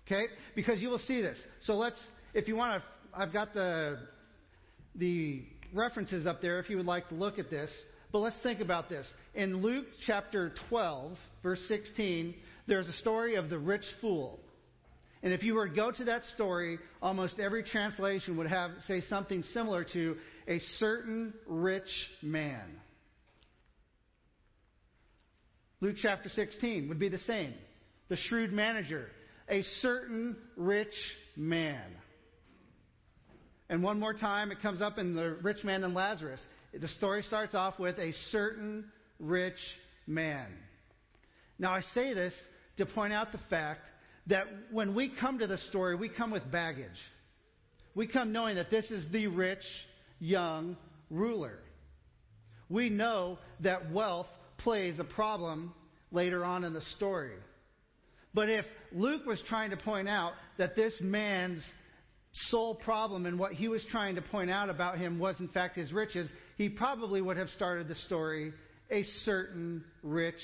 Okay? 0.06 0.26
Because 0.56 0.82
you 0.82 0.90
will 0.90 1.00
see 1.00 1.22
this. 1.22 1.38
So 1.62 1.76
let's, 1.76 2.00
if 2.34 2.48
you 2.48 2.56
want 2.56 2.82
to, 2.82 3.20
I've 3.20 3.32
got 3.32 3.54
the, 3.54 4.00
the 4.96 5.44
references 5.74 6.26
up 6.26 6.42
there 6.42 6.60
if 6.60 6.70
you 6.70 6.78
would 6.78 6.86
like 6.86 7.08
to 7.10 7.16
look 7.16 7.40
at 7.40 7.50
this. 7.50 7.70
But 8.12 8.20
let's 8.20 8.38
think 8.42 8.62
about 8.62 8.90
this. 8.90 9.06
In 9.36 9.62
Luke 9.62 9.86
chapter 10.06 10.54
12, 10.70 11.18
verse 11.44 11.62
16, 11.68 12.34
there's 12.68 12.88
a 12.88 12.94
story 12.94 13.36
of 13.36 13.50
the 13.50 13.60
rich 13.60 13.84
fool. 14.02 14.40
And 15.24 15.34
if 15.34 15.44
you 15.44 15.56
were 15.56 15.68
to 15.68 15.76
go 15.76 15.92
to 15.92 16.06
that 16.06 16.24
story, 16.36 16.80
almost 17.02 17.40
every 17.40 17.64
translation 17.64 18.38
would 18.38 18.48
have 18.48 18.72
say 18.88 19.02
something 19.02 19.44
similar 19.54 19.84
to 19.94 20.16
a 20.48 20.60
certain 20.78 21.34
rich 21.48 21.90
man. 22.22 22.64
Luke 25.80 25.98
chapter 26.02 26.30
16 26.30 26.90
would 26.90 27.00
be 27.00 27.10
the 27.10 27.20
same. 27.20 27.54
The 28.10 28.16
shrewd 28.16 28.52
manager, 28.52 29.10
a 29.48 29.62
certain 29.82 30.36
rich 30.56 30.96
man. 31.36 31.84
And 33.70 33.84
one 33.84 34.00
more 34.00 34.14
time, 34.14 34.52
it 34.52 34.62
comes 34.62 34.82
up 34.82 34.98
in 34.98 35.14
the 35.14 35.38
rich 35.42 35.64
man 35.64 35.84
and 35.84 35.94
Lazarus. 35.94 36.40
The 36.74 36.88
story 36.88 37.22
starts 37.24 37.54
off 37.54 37.78
with 37.78 38.00
a 38.00 38.14
certain 38.32 38.86
rich 39.20 39.60
man. 40.08 40.48
Now, 41.60 41.74
I 41.74 41.82
say 41.94 42.14
this 42.14 42.34
to 42.78 42.86
point 42.86 43.14
out 43.14 43.32
the 43.32 43.40
fact 43.50 43.82
that 44.28 44.48
when 44.72 44.96
we 44.96 45.10
come 45.20 45.40
to 45.40 45.48
the 45.48 45.58
story, 45.70 45.96
we 45.96 46.10
come 46.10 46.32
with 46.32 46.50
baggage. 46.52 46.90
We 47.94 48.08
come 48.08 48.32
knowing 48.32 48.56
that 48.56 48.70
this 48.70 48.90
is 48.90 49.06
the 49.12 49.28
rich, 49.28 49.64
young 50.20 50.78
ruler. 51.10 51.60
We 52.70 52.90
know 52.90 53.38
that 53.62 53.92
wealth 53.92 54.28
plays 54.58 55.00
a 55.00 55.04
problem 55.04 55.74
later 56.12 56.44
on 56.44 56.64
in 56.64 56.74
the 56.74 56.82
story. 56.96 57.36
But 58.34 58.50
if 58.50 58.66
Luke 58.92 59.26
was 59.26 59.42
trying 59.48 59.72
to 59.72 59.78
point 59.78 60.08
out 60.08 60.34
that 60.58 60.76
this 60.76 60.94
man's 61.02 61.64
sole 62.50 62.76
problem 62.76 63.26
and 63.26 63.40
what 63.40 63.54
he 63.54 63.68
was 63.68 63.84
trying 63.90 64.16
to 64.16 64.22
point 64.22 64.52
out 64.52 64.70
about 64.70 64.98
him 64.98 65.20
was, 65.20 65.40
in 65.40 65.48
fact, 65.48 65.76
his 65.76 65.92
riches, 65.92 66.30
he 66.56 66.70
probably 66.70 67.22
would 67.22 67.38
have 67.38 67.50
started 67.50 67.88
the 67.88 67.96
story 67.96 68.54
a 68.92 69.04
certain 69.24 69.84
rich 70.04 70.36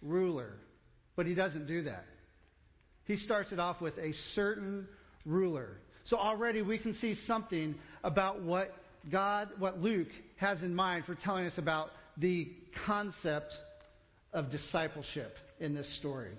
ruler. 0.00 0.54
But 1.14 1.26
he 1.26 1.34
doesn't 1.34 1.66
do 1.66 1.82
that. 1.82 2.04
He 3.04 3.16
starts 3.16 3.52
it 3.52 3.58
off 3.58 3.80
with 3.80 3.98
a 3.98 4.12
certain 4.34 4.88
ruler. 5.24 5.76
So 6.04 6.16
already 6.16 6.62
we 6.62 6.78
can 6.78 6.94
see 6.94 7.16
something 7.26 7.74
about 8.02 8.42
what 8.42 8.74
God, 9.10 9.50
what 9.58 9.78
Luke 9.78 10.08
has 10.36 10.62
in 10.62 10.74
mind 10.74 11.04
for 11.04 11.14
telling 11.14 11.46
us 11.46 11.52
about 11.58 11.90
the 12.16 12.52
concept 12.86 13.52
of 14.32 14.50
discipleship 14.50 15.34
in 15.60 15.74
this 15.74 15.86
story. 15.98 16.32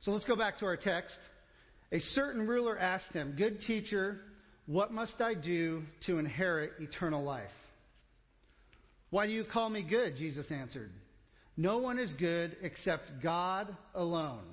So 0.00 0.12
let's 0.12 0.24
go 0.24 0.36
back 0.36 0.58
to 0.60 0.66
our 0.66 0.76
text. 0.76 1.16
A 1.90 1.98
certain 1.98 2.46
ruler 2.46 2.78
asked 2.78 3.12
him, 3.12 3.34
Good 3.36 3.62
teacher, 3.62 4.20
what 4.66 4.92
must 4.92 5.20
I 5.20 5.34
do 5.34 5.82
to 6.06 6.18
inherit 6.18 6.72
eternal 6.78 7.24
life? 7.24 7.50
Why 9.10 9.26
do 9.26 9.32
you 9.32 9.44
call 9.44 9.68
me 9.68 9.82
good? 9.82 10.16
Jesus 10.16 10.46
answered. 10.50 10.90
No 11.56 11.78
one 11.78 11.98
is 11.98 12.12
good 12.18 12.56
except 12.62 13.22
God 13.22 13.74
alone. 13.94 14.44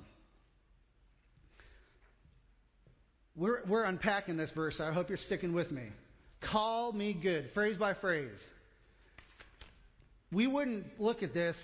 We're, 3.36 3.64
we're 3.66 3.84
unpacking 3.84 4.36
this 4.36 4.50
verse. 4.54 4.80
I 4.80 4.92
hope 4.92 5.08
you're 5.08 5.18
sticking 5.18 5.54
with 5.54 5.70
me. 5.70 5.88
Call 6.50 6.92
me 6.92 7.14
good, 7.14 7.50
phrase 7.54 7.76
by 7.76 7.94
phrase. 7.94 8.38
We 10.32 10.46
wouldn't 10.46 11.00
look 11.00 11.22
at 11.22 11.32
this, 11.32 11.56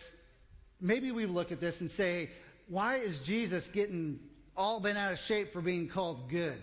maybe 0.81 1.13
we 1.13 1.27
look 1.27 1.53
at 1.53 1.61
this 1.61 1.75
and 1.81 1.91
say, 1.93 2.31
why 2.69 2.99
is 2.99 3.19
Jesus 3.27 3.65
getting 3.75 4.21
all 4.57 4.81
bent 4.81 4.97
out 4.97 5.13
of 5.13 5.19
shape 5.27 5.53
for 5.53 5.61
being 5.61 5.89
called 5.89 6.31
good? 6.31 6.59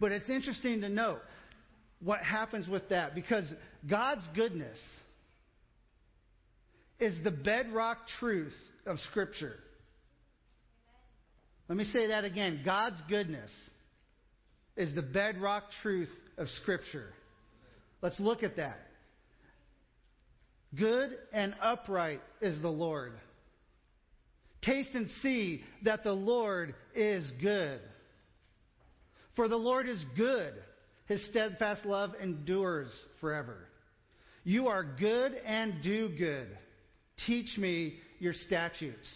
But 0.00 0.12
it's 0.12 0.28
interesting 0.28 0.80
to 0.80 0.88
note 0.88 1.20
what 2.00 2.20
happens 2.20 2.66
with 2.66 2.88
that 2.88 3.14
because 3.14 3.44
God's 3.88 4.26
goodness 4.34 4.78
is 6.98 7.14
the 7.22 7.30
bedrock 7.30 7.98
truth 8.18 8.54
of 8.86 8.98
Scripture. 9.10 9.54
Let 11.68 11.78
me 11.78 11.84
say 11.84 12.08
that 12.08 12.24
again. 12.24 12.62
God's 12.64 13.00
goodness 13.08 13.50
is 14.76 14.94
the 14.94 15.02
bedrock 15.02 15.64
truth 15.82 16.10
of 16.38 16.48
Scripture. 16.62 17.08
Let's 18.00 18.18
look 18.18 18.42
at 18.42 18.56
that. 18.56 18.78
Good 20.74 21.10
and 21.32 21.54
upright 21.60 22.20
is 22.40 22.60
the 22.62 22.68
Lord. 22.68 23.12
Taste 24.62 24.90
and 24.94 25.08
see 25.22 25.62
that 25.84 26.04
the 26.04 26.12
Lord 26.12 26.74
is 26.94 27.30
good. 27.40 27.80
For 29.36 29.48
the 29.48 29.56
Lord 29.56 29.88
is 29.88 30.02
good. 30.16 30.54
His 31.06 31.24
steadfast 31.30 31.84
love 31.84 32.12
endures 32.22 32.88
forever. 33.20 33.56
You 34.44 34.68
are 34.68 34.84
good 34.84 35.34
and 35.44 35.82
do 35.82 36.08
good. 36.16 36.48
Teach 37.26 37.58
me 37.58 37.94
your 38.18 38.32
statutes. 38.32 39.06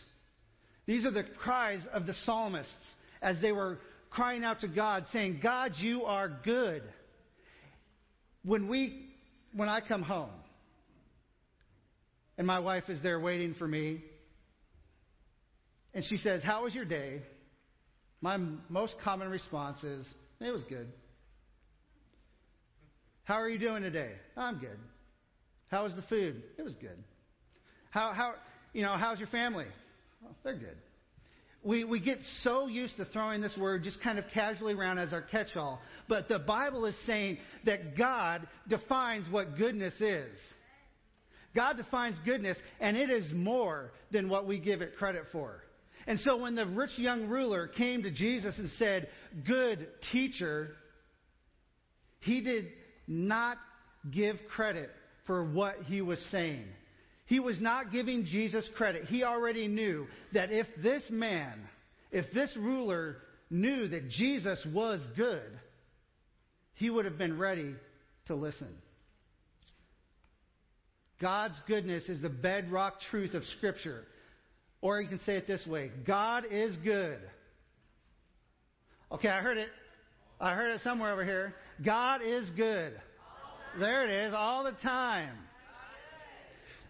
These 0.87 1.05
are 1.05 1.11
the 1.11 1.25
cries 1.25 1.81
of 1.93 2.07
the 2.07 2.15
psalmists 2.25 2.91
as 3.23 3.41
they 3.41 3.53
were 3.53 3.79
crying 4.11 4.45
out 4.45 4.61
to 4.61 4.69
God, 4.69 5.05
saying, 5.13 5.41
God, 5.43 5.73
you 5.77 6.05
are 6.05 6.29
good. 6.45 6.83
When 8.45 8.69
we, 8.69 9.09
when 9.53 9.69
I 9.69 9.81
come 9.81 10.03
home, 10.03 10.31
and 12.39 12.47
my 12.47 12.59
wife 12.59 12.85
is 12.89 13.03
there 13.03 13.19
waiting 13.19 13.55
for 13.55 13.67
me, 13.67 14.03
and 15.95 16.05
she 16.05 16.19
says, 16.19 16.43
How 16.43 16.65
was 16.65 16.75
your 16.75 16.85
day? 16.85 17.23
My 18.21 18.37
most 18.69 18.95
common 19.03 19.31
response 19.31 19.83
is, 19.83 20.07
It 20.41 20.51
was 20.51 20.63
good. 20.65 20.93
How 23.25 23.41
are 23.41 23.49
you 23.49 23.59
doing 23.59 23.83
today? 23.83 24.13
I'm 24.37 24.59
good. 24.59 24.79
How 25.69 25.85
was 25.85 25.97
the 25.97 26.03
food? 26.03 26.43
It 26.59 26.63
was 26.63 26.75
good. 26.77 27.03
How, 27.91 28.13
how, 28.13 28.35
you 28.73 28.83
know, 28.83 28.97
how's 28.97 29.19
your 29.19 29.29
family? 29.29 29.67
They're 30.45 30.55
good. 30.55 30.77
We, 31.67 31.83
we 31.83 31.99
get 31.99 32.19
so 32.43 32.69
used 32.69 32.97
to 32.97 33.05
throwing 33.07 33.41
this 33.41 33.57
word 33.57 33.83
just 33.83 34.01
kind 34.01 34.21
of 34.21 34.25
casually 34.33 34.75
around 34.75 34.99
as 34.99 35.13
our 35.13 35.21
catch 35.21 35.57
all. 35.57 35.81
But 36.09 36.29
the 36.29 36.39
Bible 36.39 36.87
is 36.87 36.95
saying 37.07 37.39
that 37.65 37.97
God 37.97 38.47
defines 38.69 39.29
what 39.29 39.59
goodness 39.59 39.95
is. 40.01 40.31
God 41.57 41.77
defines 41.77 42.17
goodness, 42.25 42.57
and 42.79 42.97
it 42.97 43.11
is 43.11 43.33
more 43.33 43.91
than 44.13 44.29
what 44.29 44.47
we 44.47 44.61
give 44.61 44.81
it 44.81 44.95
credit 44.97 45.25
for. 45.33 45.61
And 46.07 46.21
so 46.21 46.37
when 46.37 46.55
the 46.55 46.67
rich 46.67 46.97
young 46.99 47.27
ruler 47.29 47.67
came 47.67 48.05
to 48.05 48.13
Jesus 48.13 48.55
and 48.59 48.71
said, 48.79 49.09
Good 49.45 49.89
teacher, 50.13 50.77
he 52.21 52.43
did 52.43 52.67
not 53.09 53.59
give 54.13 54.37
credit 54.55 54.91
for 55.27 55.43
what 55.51 55.79
he 55.87 56.01
was 56.01 56.25
saying. 56.31 56.67
He 57.27 57.41
was 57.41 57.61
not 57.61 57.93
giving 57.93 58.25
Jesus 58.25 58.69
credit. 58.77 59.05
He 59.05 59.25
already 59.25 59.69
knew 59.69 60.07
that 60.33 60.51
if 60.51 60.67
this 60.83 61.03
man, 61.11 61.69
if 62.11 62.33
this 62.33 62.57
ruler 62.57 63.17
knew 63.51 63.89
that 63.89 64.09
Jesus 64.09 64.65
was 64.73 65.01
good, 65.17 65.59
he 66.75 66.89
would 66.89 67.05
have 67.05 67.19
been 67.19 67.39
ready 67.39 67.75
to 68.27 68.35
listen. 68.35 68.69
God's 71.21 71.61
goodness 71.67 72.09
is 72.09 72.23
the 72.23 72.29
bedrock 72.29 73.01
truth 73.11 73.35
of 73.35 73.43
Scripture. 73.57 74.05
Or 74.81 75.01
you 75.01 75.09
can 75.09 75.21
say 75.21 75.37
it 75.37 75.47
this 75.47 75.67
way 75.67 75.91
God 76.07 76.45
is 76.51 76.77
good. 76.85 77.19
Okay, 79.11 79.29
I 79.29 79.41
heard 79.41 79.57
it. 79.57 79.69
I 80.41 80.55
heard 80.55 80.75
it 80.75 80.83
somewhere 80.83 81.13
over 81.13 81.25
here. 81.25 81.55
God 81.85 82.21
is 82.23 82.49
good. 82.51 82.93
There 83.79 84.05
it 84.05 84.27
is, 84.27 84.35
all 84.35 84.65
the 84.65 84.73
time. 84.83 85.37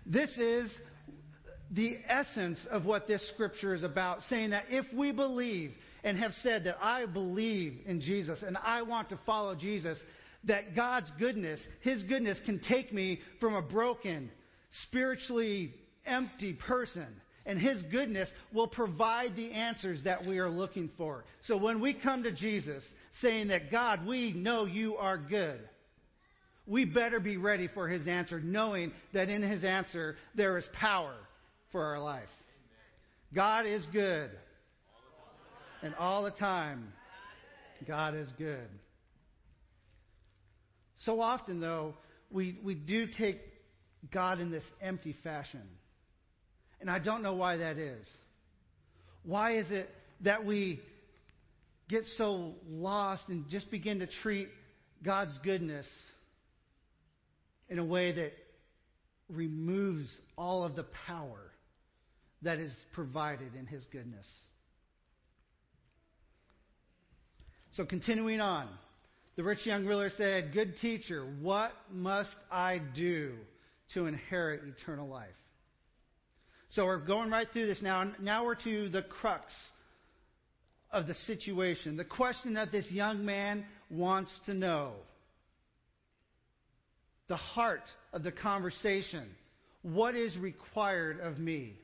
This 0.07 0.31
is 0.39 0.71
the 1.73 1.99
essence 2.09 2.59
of 2.71 2.85
what 2.85 3.09
this 3.09 3.27
scripture 3.35 3.75
is 3.75 3.83
about, 3.83 4.23
saying 4.29 4.51
that 4.51 4.67
if 4.71 4.87
we 4.95 5.11
believe 5.11 5.73
and 6.05 6.17
have 6.19 6.33
said 6.43 6.65
that 6.65 6.77
I 6.81 7.07
believe 7.07 7.81
in 7.87 8.01
Jesus 8.01 8.43
and 8.43 8.57
I 8.57 8.83
want 8.83 9.09
to 9.09 9.19
follow 9.27 9.57
Jesus, 9.57 9.99
that 10.45 10.77
God's 10.77 11.11
goodness, 11.19 11.61
His 11.81 12.05
goodness, 12.05 12.39
can 12.45 12.61
take 12.61 12.93
me 12.93 13.21
from 13.41 13.55
a 13.55 13.63
broken, 13.63 14.31
spiritually 14.85 15.75
empty 16.07 16.53
person. 16.53 17.09
And 17.45 17.59
His 17.61 17.83
goodness 17.91 18.29
will 18.53 18.69
provide 18.69 19.35
the 19.35 19.53
answers 19.53 20.05
that 20.05 20.25
we 20.25 20.39
are 20.39 20.51
looking 20.51 20.91
for. 20.97 21.25
So 21.47 21.57
when 21.57 21.81
we 21.81 21.95
come 21.95 22.23
to 22.23 22.33
Jesus 22.33 22.85
saying 23.21 23.49
that, 23.49 23.71
God, 23.71 24.07
we 24.07 24.33
know 24.33 24.67
you 24.67 24.97
are 24.97 25.19
good, 25.19 25.61
we 26.67 26.85
better 26.85 27.21
be 27.21 27.37
ready 27.37 27.69
for 27.69 27.89
his 27.89 28.09
answer, 28.09 28.41
knowing 28.41 28.93
that 29.13 29.29
in 29.29 29.43
his 29.43 29.65
answer 29.65 30.17
there 30.35 30.59
is 30.59 30.65
power 30.73 31.15
for 31.73 31.85
our 31.85 32.01
life. 32.01 32.25
God 33.35 33.67
is 33.67 33.87
good. 33.93 34.31
And 35.83 35.95
all 35.97 36.25
the 36.25 36.31
time, 36.31 36.93
God 37.87 38.15
is 38.15 38.29
good. 38.39 38.69
So 41.05 41.21
often, 41.21 41.61
though, 41.61 41.95
we, 42.31 42.59
we 42.65 42.75
do 42.75 43.07
take 43.07 43.39
God 44.13 44.41
in 44.41 44.51
this 44.51 44.65
empty 44.81 45.15
fashion. 45.23 45.63
And 46.81 46.91
I 46.91 46.99
don't 46.99 47.23
know 47.23 47.35
why 47.35 47.59
that 47.59 47.79
is. 47.79 48.05
Why 49.23 49.59
is 49.59 49.71
it 49.71 49.89
that 50.23 50.45
we 50.45 50.81
get 51.89 52.05
so 52.17 52.55
lost 52.69 53.25
and 53.29 53.49
just 53.49 53.71
begin 53.71 54.01
to 54.01 54.09
treat 54.23 54.49
God's 55.05 55.39
goodness 55.45 55.87
in 57.69 57.79
a 57.79 57.85
way 57.85 58.13
that 58.13 58.33
removes 59.29 60.09
all 60.37 60.65
of 60.65 60.77
the 60.77 60.87
power 61.07 61.51
that 62.43 62.59
is 62.59 62.73
provided 62.93 63.55
in 63.59 63.67
His 63.67 63.85
goodness. 63.87 64.27
So, 67.73 67.85
continuing 67.85 68.41
on, 68.41 68.69
the 69.37 69.43
rich 69.43 69.67
young 69.67 69.85
ruler 69.85 70.11
said, 70.17 70.53
Good 70.55 70.79
teacher, 70.81 71.27
what 71.41 71.73
must 71.93 72.35
I 72.51 72.81
do 72.95 73.35
to 73.95 74.07
inherit 74.07 74.63
eternal 74.65 75.09
life? 75.09 75.29
So, 76.71 76.85
we're 76.85 77.05
going 77.05 77.31
right 77.31 77.47
through 77.53 77.67
this 77.67 77.83
now. 77.83 78.13
Now 78.21 78.45
we're 78.45 78.55
to 78.55 78.89
the 78.89 79.03
crux 79.03 79.53
of 80.91 81.07
the 81.07 81.15
situation, 81.27 81.97
the 81.97 82.05
question 82.05 82.55
that 82.55 82.73
this 82.73 82.91
young 82.91 83.25
man 83.25 83.67
wants 83.91 84.31
to 84.47 84.55
know 84.55 84.93
the 87.29 87.37
heart 87.37 87.83
of 88.13 88.23
the 88.23 88.33
conversation. 88.33 89.29
What 89.83 90.15
is 90.15 90.37
required 90.37 91.21
of 91.21 91.39
me? 91.39 91.75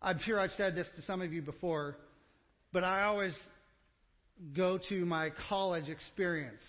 I'm 0.00 0.18
sure 0.20 0.38
I've 0.38 0.52
said 0.56 0.74
this 0.74 0.86
to 0.96 1.02
some 1.02 1.22
of 1.22 1.32
you 1.32 1.42
before, 1.42 1.96
but 2.72 2.84
I 2.84 3.02
always 3.02 3.34
go 4.56 4.78
to 4.88 5.04
my 5.04 5.30
college 5.48 5.88
experience. 5.88 6.62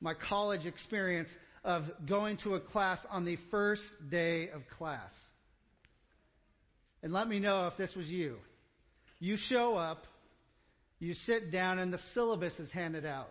My 0.00 0.14
college 0.14 0.66
experience 0.66 1.28
of 1.64 1.84
going 2.08 2.38
to 2.38 2.54
a 2.54 2.60
class 2.60 2.98
on 3.10 3.24
the 3.24 3.38
first 3.50 3.82
day 4.10 4.50
of 4.50 4.62
class. 4.78 5.10
And 7.02 7.12
let 7.12 7.28
me 7.28 7.38
know 7.38 7.66
if 7.66 7.76
this 7.76 7.94
was 7.94 8.06
you. 8.06 8.36
You 9.18 9.36
show 9.48 9.76
up, 9.76 10.04
you 10.98 11.14
sit 11.26 11.50
down, 11.50 11.78
and 11.78 11.92
the 11.92 12.00
syllabus 12.14 12.58
is 12.58 12.70
handed 12.72 13.06
out 13.06 13.30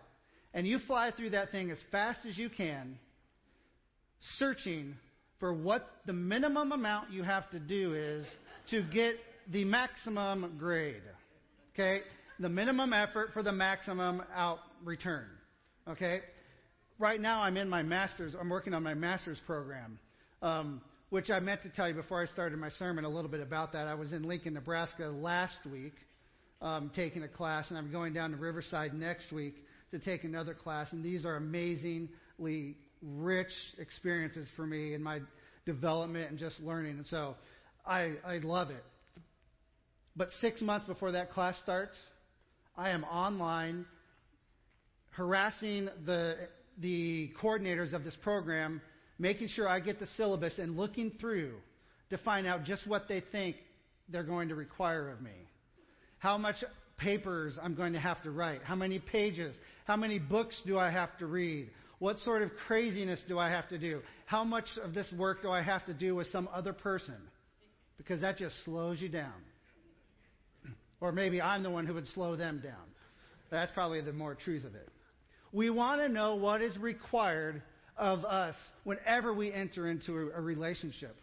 and 0.54 0.66
you 0.66 0.78
fly 0.86 1.10
through 1.16 1.30
that 1.30 1.50
thing 1.50 1.70
as 1.70 1.78
fast 1.90 2.20
as 2.28 2.36
you 2.36 2.50
can, 2.50 2.98
searching 4.38 4.94
for 5.38 5.52
what 5.52 5.88
the 6.06 6.12
minimum 6.12 6.72
amount 6.72 7.10
you 7.10 7.22
have 7.22 7.48
to 7.50 7.58
do 7.58 7.94
is 7.94 8.26
to 8.70 8.82
get 8.82 9.14
the 9.50 9.64
maximum 9.64 10.56
grade. 10.58 11.02
Okay? 11.74 12.00
The 12.38 12.48
minimum 12.48 12.92
effort 12.92 13.30
for 13.32 13.42
the 13.42 13.52
maximum 13.52 14.22
out 14.34 14.58
return. 14.84 15.26
Okay? 15.88 16.20
Right 16.98 17.20
now, 17.20 17.42
I'm 17.42 17.56
in 17.56 17.68
my 17.68 17.82
master's, 17.82 18.34
I'm 18.38 18.50
working 18.50 18.74
on 18.74 18.82
my 18.82 18.94
master's 18.94 19.38
program. 19.46 19.98
Um, 20.42 20.82
which 21.10 21.28
I 21.28 21.40
meant 21.40 21.62
to 21.64 21.68
tell 21.70 21.88
you 21.88 21.94
before 21.94 22.22
I 22.22 22.26
started 22.26 22.58
my 22.58 22.70
sermon 22.70 23.04
a 23.04 23.08
little 23.08 23.30
bit 23.30 23.40
about 23.40 23.72
that. 23.72 23.88
I 23.88 23.94
was 23.94 24.12
in 24.12 24.22
Lincoln, 24.22 24.54
Nebraska 24.54 25.06
last 25.06 25.58
week 25.70 25.92
um, 26.62 26.90
taking 26.94 27.24
a 27.24 27.28
class, 27.28 27.66
and 27.68 27.76
I'm 27.76 27.90
going 27.90 28.12
down 28.12 28.30
to 28.30 28.36
Riverside 28.36 28.94
next 28.94 29.32
week 29.32 29.56
to 29.90 29.98
take 29.98 30.24
another 30.24 30.54
class. 30.54 30.88
And 30.92 31.04
these 31.04 31.24
are 31.24 31.36
amazingly 31.36 32.76
rich 33.02 33.52
experiences 33.78 34.48
for 34.56 34.66
me 34.66 34.94
in 34.94 35.02
my 35.02 35.20
development 35.66 36.30
and 36.30 36.38
just 36.38 36.60
learning. 36.60 36.96
And 36.96 37.06
so 37.06 37.36
I, 37.84 38.14
I 38.24 38.38
love 38.38 38.70
it. 38.70 38.84
But 40.16 40.28
six 40.40 40.60
months 40.60 40.86
before 40.86 41.12
that 41.12 41.30
class 41.30 41.56
starts, 41.62 41.96
I 42.76 42.90
am 42.90 43.04
online 43.04 43.86
harassing 45.10 45.88
the, 46.04 46.36
the 46.78 47.30
coordinators 47.42 47.92
of 47.92 48.04
this 48.04 48.16
program 48.22 48.80
making 49.18 49.48
sure 49.48 49.68
I 49.68 49.80
get 49.80 50.00
the 50.00 50.08
syllabus 50.16 50.54
and 50.58 50.76
looking 50.76 51.12
through 51.20 51.52
to 52.08 52.18
find 52.18 52.46
out 52.46 52.64
just 52.64 52.86
what 52.86 53.06
they 53.06 53.22
think 53.32 53.56
they're 54.08 54.24
going 54.24 54.48
to 54.48 54.54
require 54.54 55.10
of 55.10 55.20
me. 55.20 55.48
How 56.18 56.38
much 56.38 56.56
papers 56.96 57.58
I'm 57.62 57.74
going 57.74 57.92
to 57.92 58.00
have 58.00 58.22
to 58.22 58.30
write, 58.30 58.62
how 58.64 58.74
many 58.74 58.98
pages, 58.98 59.54
how 59.90 59.96
many 59.96 60.20
books 60.20 60.54
do 60.64 60.78
I 60.78 60.88
have 60.88 61.18
to 61.18 61.26
read, 61.26 61.68
what 61.98 62.16
sort 62.18 62.42
of 62.42 62.52
craziness 62.68 63.18
do 63.26 63.40
I 63.40 63.50
have 63.50 63.68
to 63.70 63.76
do, 63.76 64.02
how 64.24 64.44
much 64.44 64.66
of 64.84 64.94
this 64.94 65.08
work 65.18 65.42
do 65.42 65.50
I 65.50 65.62
have 65.62 65.84
to 65.86 65.92
do 65.92 66.14
with 66.14 66.28
some 66.30 66.48
other 66.54 66.72
person, 66.72 67.16
because 67.98 68.20
that 68.20 68.36
just 68.36 68.54
slows 68.64 69.00
you 69.00 69.08
down. 69.08 69.32
Or 71.00 71.10
maybe 71.10 71.42
I'm 71.42 71.64
the 71.64 71.70
one 71.70 71.86
who 71.86 71.94
would 71.94 72.06
slow 72.06 72.36
them 72.36 72.60
down. 72.62 72.86
That's 73.50 73.72
probably 73.72 74.00
the 74.00 74.12
more 74.12 74.36
truth 74.36 74.64
of 74.64 74.76
it. 74.76 74.88
We 75.50 75.70
want 75.70 76.00
to 76.02 76.08
know 76.08 76.36
what 76.36 76.62
is 76.62 76.78
required 76.78 77.60
of 77.96 78.24
us 78.24 78.54
whenever 78.84 79.34
we 79.34 79.52
enter 79.52 79.88
into 79.88 80.30
a, 80.32 80.40
relationship. 80.40 81.16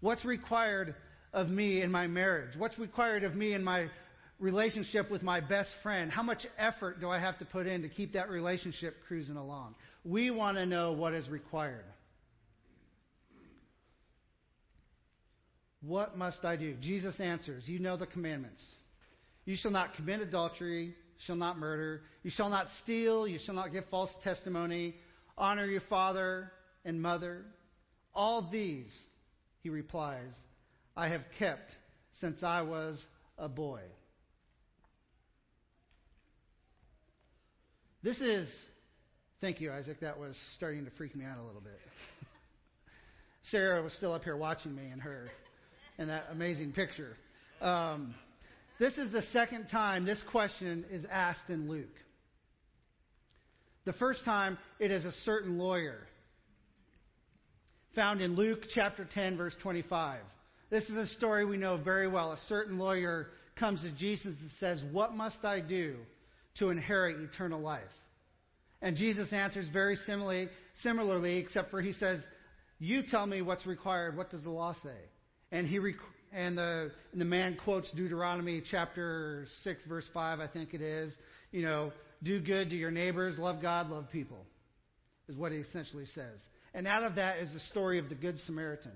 What's 0.00 0.24
required 0.24 0.94
of 1.34 1.50
me 1.50 1.82
in 1.82 1.90
my 1.90 2.06
marriage? 2.06 2.56
What's 2.56 2.78
required 2.78 3.22
of 3.24 3.34
me 3.34 3.52
in 3.52 3.62
my 3.62 3.88
relationship 4.38 5.10
with 5.10 5.22
my 5.22 5.40
best 5.40 5.70
friend? 5.82 6.10
How 6.10 6.22
much 6.22 6.46
effort 6.58 7.00
do 7.00 7.08
I 7.10 7.18
have 7.18 7.38
to 7.38 7.44
put 7.44 7.66
in 7.66 7.82
to 7.82 7.88
keep 7.88 8.12
that 8.12 8.28
relationship 8.28 8.96
cruising 9.06 9.36
along? 9.36 9.74
We 10.04 10.30
want 10.30 10.56
to 10.56 10.66
know 10.66 10.92
what 10.92 11.14
is 11.14 11.28
required. 11.28 11.84
What 15.80 16.16
must 16.16 16.44
I 16.44 16.56
do? 16.56 16.74
Jesus 16.80 17.18
answers, 17.20 17.64
You 17.66 17.78
know 17.78 17.96
the 17.96 18.06
commandments. 18.06 18.62
You 19.44 19.56
shall 19.56 19.70
not 19.70 19.94
commit 19.94 20.20
adultery, 20.20 20.94
shall 21.26 21.36
not 21.36 21.58
murder, 21.58 22.02
you 22.22 22.30
shall 22.30 22.50
not 22.50 22.66
steal, 22.82 23.26
you 23.26 23.38
shall 23.44 23.54
not 23.54 23.72
give 23.72 23.84
false 23.90 24.10
testimony, 24.22 24.94
Honor 25.36 25.66
your 25.66 25.82
father 25.88 26.50
and 26.84 27.00
mother. 27.00 27.44
All 28.12 28.48
these, 28.50 28.90
he 29.62 29.70
replies, 29.70 30.32
I 30.96 31.08
have 31.08 31.22
kept 31.38 31.70
since 32.20 32.42
I 32.42 32.62
was 32.62 33.00
a 33.38 33.48
boy. 33.48 33.82
This 38.02 38.20
is, 38.20 38.48
thank 39.40 39.60
you, 39.60 39.72
Isaac. 39.72 40.00
That 40.00 40.18
was 40.18 40.36
starting 40.56 40.84
to 40.84 40.90
freak 40.92 41.16
me 41.16 41.24
out 41.24 41.38
a 41.38 41.42
little 41.42 41.60
bit. 41.60 41.80
Sarah 43.50 43.82
was 43.82 43.92
still 43.94 44.12
up 44.12 44.22
here 44.22 44.36
watching 44.36 44.74
me 44.74 44.86
and 44.86 45.02
her 45.02 45.28
and 45.98 46.08
that 46.08 46.26
amazing 46.30 46.72
picture. 46.72 47.16
Um, 47.60 48.14
this 48.78 48.96
is 48.98 49.10
the 49.10 49.22
second 49.32 49.66
time 49.68 50.04
this 50.04 50.22
question 50.30 50.84
is 50.92 51.04
asked 51.10 51.48
in 51.48 51.68
Luke. 51.68 51.88
The 53.84 53.94
first 53.94 54.24
time, 54.24 54.58
it 54.78 54.92
is 54.92 55.04
a 55.04 55.12
certain 55.24 55.58
lawyer. 55.58 55.98
Found 57.96 58.20
in 58.20 58.36
Luke 58.36 58.60
chapter 58.74 59.08
10, 59.12 59.36
verse 59.36 59.54
25. 59.60 60.20
This 60.70 60.84
is 60.84 60.96
a 60.96 61.06
story 61.14 61.44
we 61.44 61.56
know 61.56 61.78
very 61.78 62.06
well. 62.06 62.32
A 62.32 62.38
certain 62.48 62.78
lawyer 62.78 63.28
comes 63.58 63.80
to 63.82 63.90
Jesus 63.90 64.36
and 64.40 64.50
says, 64.60 64.84
What 64.92 65.14
must 65.14 65.42
I 65.42 65.60
do 65.60 65.96
to 66.58 66.68
inherit 66.68 67.18
eternal 67.20 67.60
life? 67.60 67.82
And 68.80 68.96
Jesus 68.96 69.32
answers 69.32 69.66
very 69.72 69.96
similarly, 70.06 70.48
similarly 70.82 71.38
except 71.38 71.70
for 71.70 71.80
he 71.80 71.92
says, 71.94 72.20
You 72.78 73.02
tell 73.08 73.26
me 73.26 73.42
what's 73.42 73.66
required. 73.66 74.16
What 74.16 74.30
does 74.30 74.42
the 74.42 74.50
law 74.50 74.74
say? 74.82 74.96
And 75.50 75.66
he 75.66 75.78
rec- 75.78 75.96
and 76.32 76.58
the 76.58 76.90
and 77.12 77.20
the 77.20 77.24
man 77.24 77.56
quotes 77.64 77.90
Deuteronomy 77.92 78.62
chapter 78.70 79.46
six 79.64 79.82
verse 79.88 80.04
five, 80.12 80.40
I 80.40 80.46
think 80.46 80.74
it 80.74 80.82
is. 80.82 81.12
You 81.50 81.62
know, 81.62 81.92
do 82.22 82.40
good 82.40 82.70
to 82.70 82.76
your 82.76 82.90
neighbors, 82.90 83.38
love 83.38 83.62
God, 83.62 83.88
love 83.88 84.10
people, 84.12 84.44
is 85.28 85.36
what 85.36 85.52
he 85.52 85.58
essentially 85.58 86.06
says. 86.14 86.38
And 86.74 86.86
out 86.86 87.02
of 87.02 87.14
that 87.14 87.38
is 87.38 87.52
the 87.52 87.60
story 87.70 87.98
of 87.98 88.08
the 88.08 88.14
Good 88.14 88.38
Samaritan. 88.46 88.92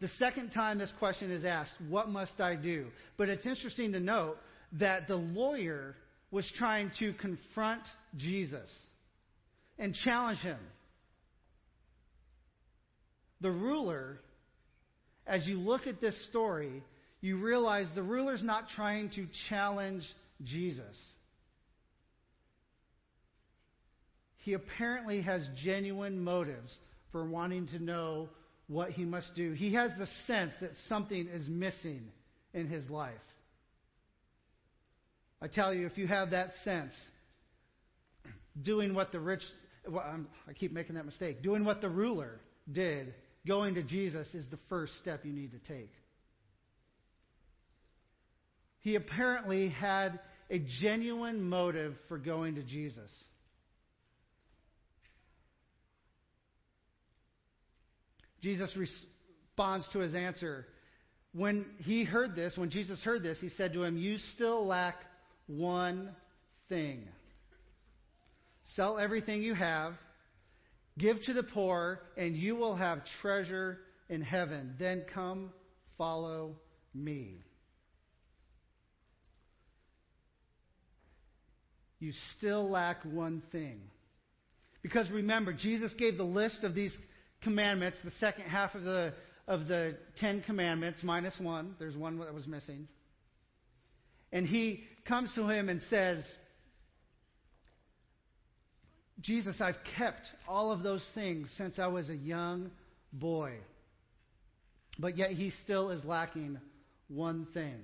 The 0.00 0.08
second 0.18 0.50
time 0.50 0.78
this 0.78 0.92
question 0.98 1.30
is 1.30 1.44
asked, 1.44 1.72
What 1.88 2.08
must 2.08 2.40
I 2.40 2.56
do? 2.56 2.86
But 3.16 3.28
it's 3.28 3.46
interesting 3.46 3.92
to 3.92 4.00
note 4.00 4.36
that 4.72 5.08
the 5.08 5.16
lawyer 5.16 5.96
was 6.30 6.50
trying 6.56 6.90
to 6.98 7.12
confront 7.14 7.82
Jesus 8.16 8.68
and 9.78 9.94
challenge 9.94 10.38
him. 10.38 10.58
The 13.40 13.50
ruler, 13.50 14.20
as 15.26 15.46
you 15.46 15.58
look 15.58 15.86
at 15.86 16.00
this 16.00 16.14
story, 16.28 16.82
you 17.20 17.38
realize 17.38 17.86
the 17.94 18.02
ruler's 18.02 18.42
not 18.42 18.68
trying 18.74 19.10
to 19.10 19.26
challenge 19.48 20.04
Jesus. 20.44 20.96
he 24.42 24.54
apparently 24.54 25.22
has 25.22 25.46
genuine 25.62 26.22
motives 26.22 26.76
for 27.12 27.24
wanting 27.24 27.68
to 27.68 27.78
know 27.78 28.28
what 28.68 28.90
he 28.90 29.04
must 29.04 29.34
do. 29.34 29.52
He 29.52 29.74
has 29.74 29.90
the 29.98 30.08
sense 30.26 30.52
that 30.60 30.70
something 30.88 31.28
is 31.28 31.46
missing 31.48 32.02
in 32.54 32.68
his 32.68 32.88
life. 32.88 33.14
I 35.42 35.48
tell 35.48 35.72
you, 35.72 35.86
if 35.86 35.96
you 35.96 36.06
have 36.06 36.30
that 36.30 36.50
sense, 36.64 36.92
doing 38.60 38.94
what 38.94 39.12
the 39.12 39.20
rich, 39.20 39.42
well, 39.88 40.04
i 40.48 40.52
keep 40.52 40.72
making 40.72 40.96
that 40.96 41.06
mistake, 41.06 41.42
doing 41.42 41.64
what 41.64 41.80
the 41.80 41.88
ruler 41.88 42.40
did, 42.70 43.14
going 43.46 43.74
to 43.74 43.82
Jesus 43.82 44.28
is 44.34 44.44
the 44.50 44.58
first 44.68 44.92
step 44.98 45.24
you 45.24 45.32
need 45.32 45.52
to 45.52 45.58
take. 45.72 45.90
He 48.80 48.96
apparently 48.96 49.68
had 49.68 50.20
a 50.50 50.60
genuine 50.80 51.42
motive 51.48 51.94
for 52.08 52.18
going 52.18 52.56
to 52.56 52.62
Jesus. 52.62 53.10
Jesus 58.42 58.74
responds 58.76 59.86
to 59.92 59.98
his 60.00 60.14
answer. 60.14 60.66
When 61.32 61.66
he 61.78 62.04
heard 62.04 62.34
this, 62.34 62.56
when 62.56 62.70
Jesus 62.70 63.00
heard 63.02 63.22
this, 63.22 63.38
he 63.40 63.50
said 63.50 63.74
to 63.74 63.84
him, 63.84 63.96
You 63.96 64.16
still 64.34 64.66
lack 64.66 64.96
one 65.56 66.14
thing. 66.68 67.02
Sell 68.76 68.98
everything 68.98 69.42
you 69.42 69.54
have, 69.54 69.94
give 70.98 71.22
to 71.24 71.32
the 71.32 71.42
poor, 71.42 72.00
and 72.16 72.36
you 72.36 72.56
will 72.56 72.76
have 72.76 73.02
treasure 73.20 73.78
in 74.08 74.22
heaven. 74.22 74.74
Then 74.78 75.04
come, 75.12 75.52
follow 75.98 76.56
me. 76.94 77.44
You 81.98 82.12
still 82.38 82.70
lack 82.70 83.04
one 83.04 83.42
thing. 83.52 83.80
Because 84.82 85.10
remember, 85.10 85.52
Jesus 85.52 85.92
gave 85.98 86.16
the 86.16 86.22
list 86.22 86.62
of 86.62 86.74
these 86.74 86.96
commandments, 87.42 87.98
the 88.02 88.12
second 88.20 88.44
half 88.44 88.74
of 88.74 88.84
the, 88.84 89.12
of 89.46 89.66
the 89.66 89.96
Ten 90.18 90.42
Commandments, 90.42 91.00
minus 91.02 91.34
one. 91.38 91.74
There's 91.78 91.96
one 91.96 92.18
that 92.20 92.32
was 92.32 92.46
missing. 92.46 92.88
And 94.32 94.46
he 94.46 94.84
comes 95.10 95.30
to 95.34 95.48
him 95.48 95.68
and 95.68 95.82
says, 95.90 96.22
Jesus, 99.20 99.56
I've 99.60 99.76
kept 99.98 100.22
all 100.48 100.70
of 100.70 100.84
those 100.84 101.04
things 101.14 101.48
since 101.58 101.80
I 101.80 101.88
was 101.88 102.08
a 102.08 102.14
young 102.14 102.70
boy. 103.12 103.54
But 105.00 105.18
yet 105.18 105.32
he 105.32 105.52
still 105.64 105.90
is 105.90 106.04
lacking 106.04 106.60
one 107.08 107.48
thing. 107.52 107.74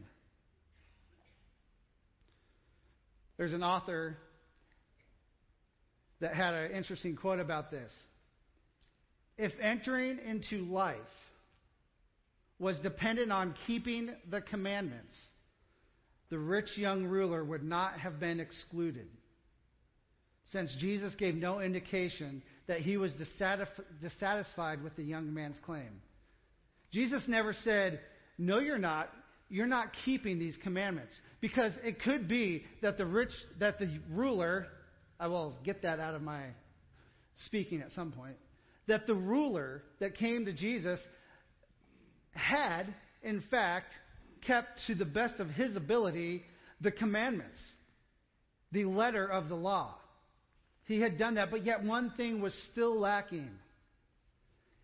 There's 3.37 3.53
an 3.53 3.65
author 3.65 4.17
that 6.21 6.35
had 6.35 6.55
an 6.55 6.71
interesting 6.71 7.17
quote 7.17 7.41
about 7.41 7.73
this. 7.73 7.91
If 9.37 9.53
entering 9.61 10.21
into 10.25 10.65
life 10.65 10.97
was 12.61 12.79
dependent 12.81 13.33
on 13.33 13.55
keeping 13.67 14.15
the 14.31 14.43
commandments, 14.43 15.13
the 16.31 16.39
rich 16.39 16.77
young 16.77 17.05
ruler 17.07 17.45
would 17.45 17.63
not 17.63 17.99
have 17.99 18.19
been 18.21 18.41
excluded. 18.41 19.09
since 20.53 20.73
Jesus 20.79 21.13
gave 21.17 21.35
no 21.35 21.59
indication 21.59 22.41
that 22.69 22.81
he 22.81 22.97
was 22.97 23.13
dissatisfied 24.01 24.83
with 24.83 24.95
the 24.95 25.03
young 25.03 25.35
man's 25.35 25.59
claim. 25.65 26.01
Jesus 26.93 27.23
never 27.27 27.53
said, 27.65 28.01
No, 28.39 28.61
you're 28.61 28.79
not. 28.79 29.09
You're 29.49 29.67
not 29.67 29.89
keeping 30.05 30.39
these 30.39 30.57
commandments. 30.63 31.13
Because 31.41 31.73
it 31.85 32.01
could 32.01 32.29
be 32.29 32.65
that 32.83 32.97
the 32.97 33.07
rich, 33.07 33.31
that 33.59 33.79
the 33.79 34.01
ruler, 34.11 34.67
I 35.19 35.27
will 35.29 35.57
get 35.65 35.83
that 35.83 35.99
out 36.01 36.15
of 36.15 36.23
my 36.23 36.45
speaking 37.47 37.83
at 37.83 37.93
some 37.93 38.13
point, 38.13 38.37
that 38.87 39.07
the 39.07 39.15
ruler 39.15 39.83
that 40.01 40.17
came 40.17 40.45
to 40.47 40.53
Jesus 40.53 41.01
had, 42.33 42.95
in 43.23 43.43
fact, 43.51 43.93
kept 44.47 44.81
to 44.87 44.95
the 44.95 45.05
best 45.05 45.41
of 45.41 45.49
his 45.49 45.77
ability 45.77 46.45
the 46.81 46.91
commandments, 46.91 47.59
the 48.73 48.85
letter 48.85 49.27
of 49.27 49.49
the 49.49 49.55
law. 49.55 49.95
He 50.85 51.01
had 51.01 51.19
done 51.19 51.35
that, 51.35 51.51
but 51.51 51.65
yet 51.65 51.83
one 51.83 52.13
thing 52.17 52.41
was 52.41 52.55
still 52.73 52.99
lacking. 52.99 53.51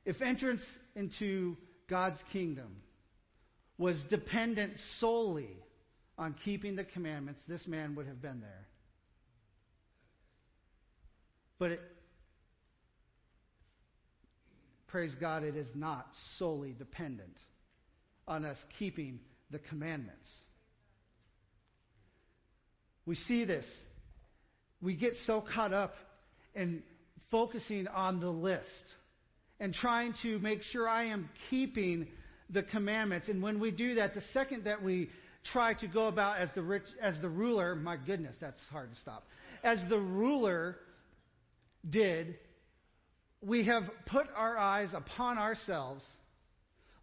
If 0.05 0.21
entrance 0.21 0.63
into 0.97 1.57
God's 1.89 2.19
kingdom 2.33 2.83
was 3.79 3.97
dependent 4.11 4.75
solely 4.99 5.57
on 6.19 6.35
keeping 6.45 6.77
the 6.77 6.85
commandments, 6.85 7.41
this 7.47 7.67
man 7.67 7.95
would 7.95 8.07
have 8.07 8.21
been 8.21 8.41
there. 8.41 8.67
But 11.59 11.73
it, 11.73 11.81
praise 14.89 15.13
God, 15.21 15.45
it 15.45 15.57
is 15.57 15.69
not 15.75 16.07
solely 16.39 16.73
dependent 16.73 17.37
on 18.27 18.45
us 18.45 18.57
keeping 18.79 19.21
the 19.53 19.59
commandments. 19.59 20.27
We 23.07 23.15
see 23.15 23.45
this. 23.45 23.67
We 24.81 24.97
get 24.97 25.13
so 25.27 25.45
caught 25.55 25.73
up 25.73 25.95
in 26.55 26.83
focusing 27.31 27.87
on 27.89 28.21
the 28.21 28.31
list 28.31 28.67
and 29.61 29.73
trying 29.73 30.15
to 30.23 30.39
make 30.41 30.63
sure 30.63 30.89
I 30.89 31.05
am 31.05 31.29
keeping 31.51 32.09
the 32.51 32.63
commandments. 32.63 33.29
And 33.29 33.43
when 33.43 33.61
we 33.61 33.71
do 33.71 33.95
that, 33.97 34.15
the 34.15 34.23
second 34.33 34.65
that 34.65 34.83
we 34.83 35.09
try 35.53 35.75
to 35.75 35.87
go 35.87 36.07
about 36.07 36.39
as 36.39 36.49
the 36.55 36.63
rich, 36.63 36.83
as 37.01 37.15
the 37.21 37.29
ruler, 37.29 37.75
my 37.75 37.97
goodness, 37.97 38.37
that's 38.41 38.59
hard 38.71 38.93
to 38.93 39.01
stop. 39.01 39.25
As 39.63 39.79
the 39.89 39.99
ruler 39.99 40.77
did, 41.89 42.37
we 43.41 43.65
have 43.67 43.85
put 44.07 44.27
our 44.37 44.57
eyes 44.57 44.89
upon 44.95 45.39
ourselves, 45.39 46.03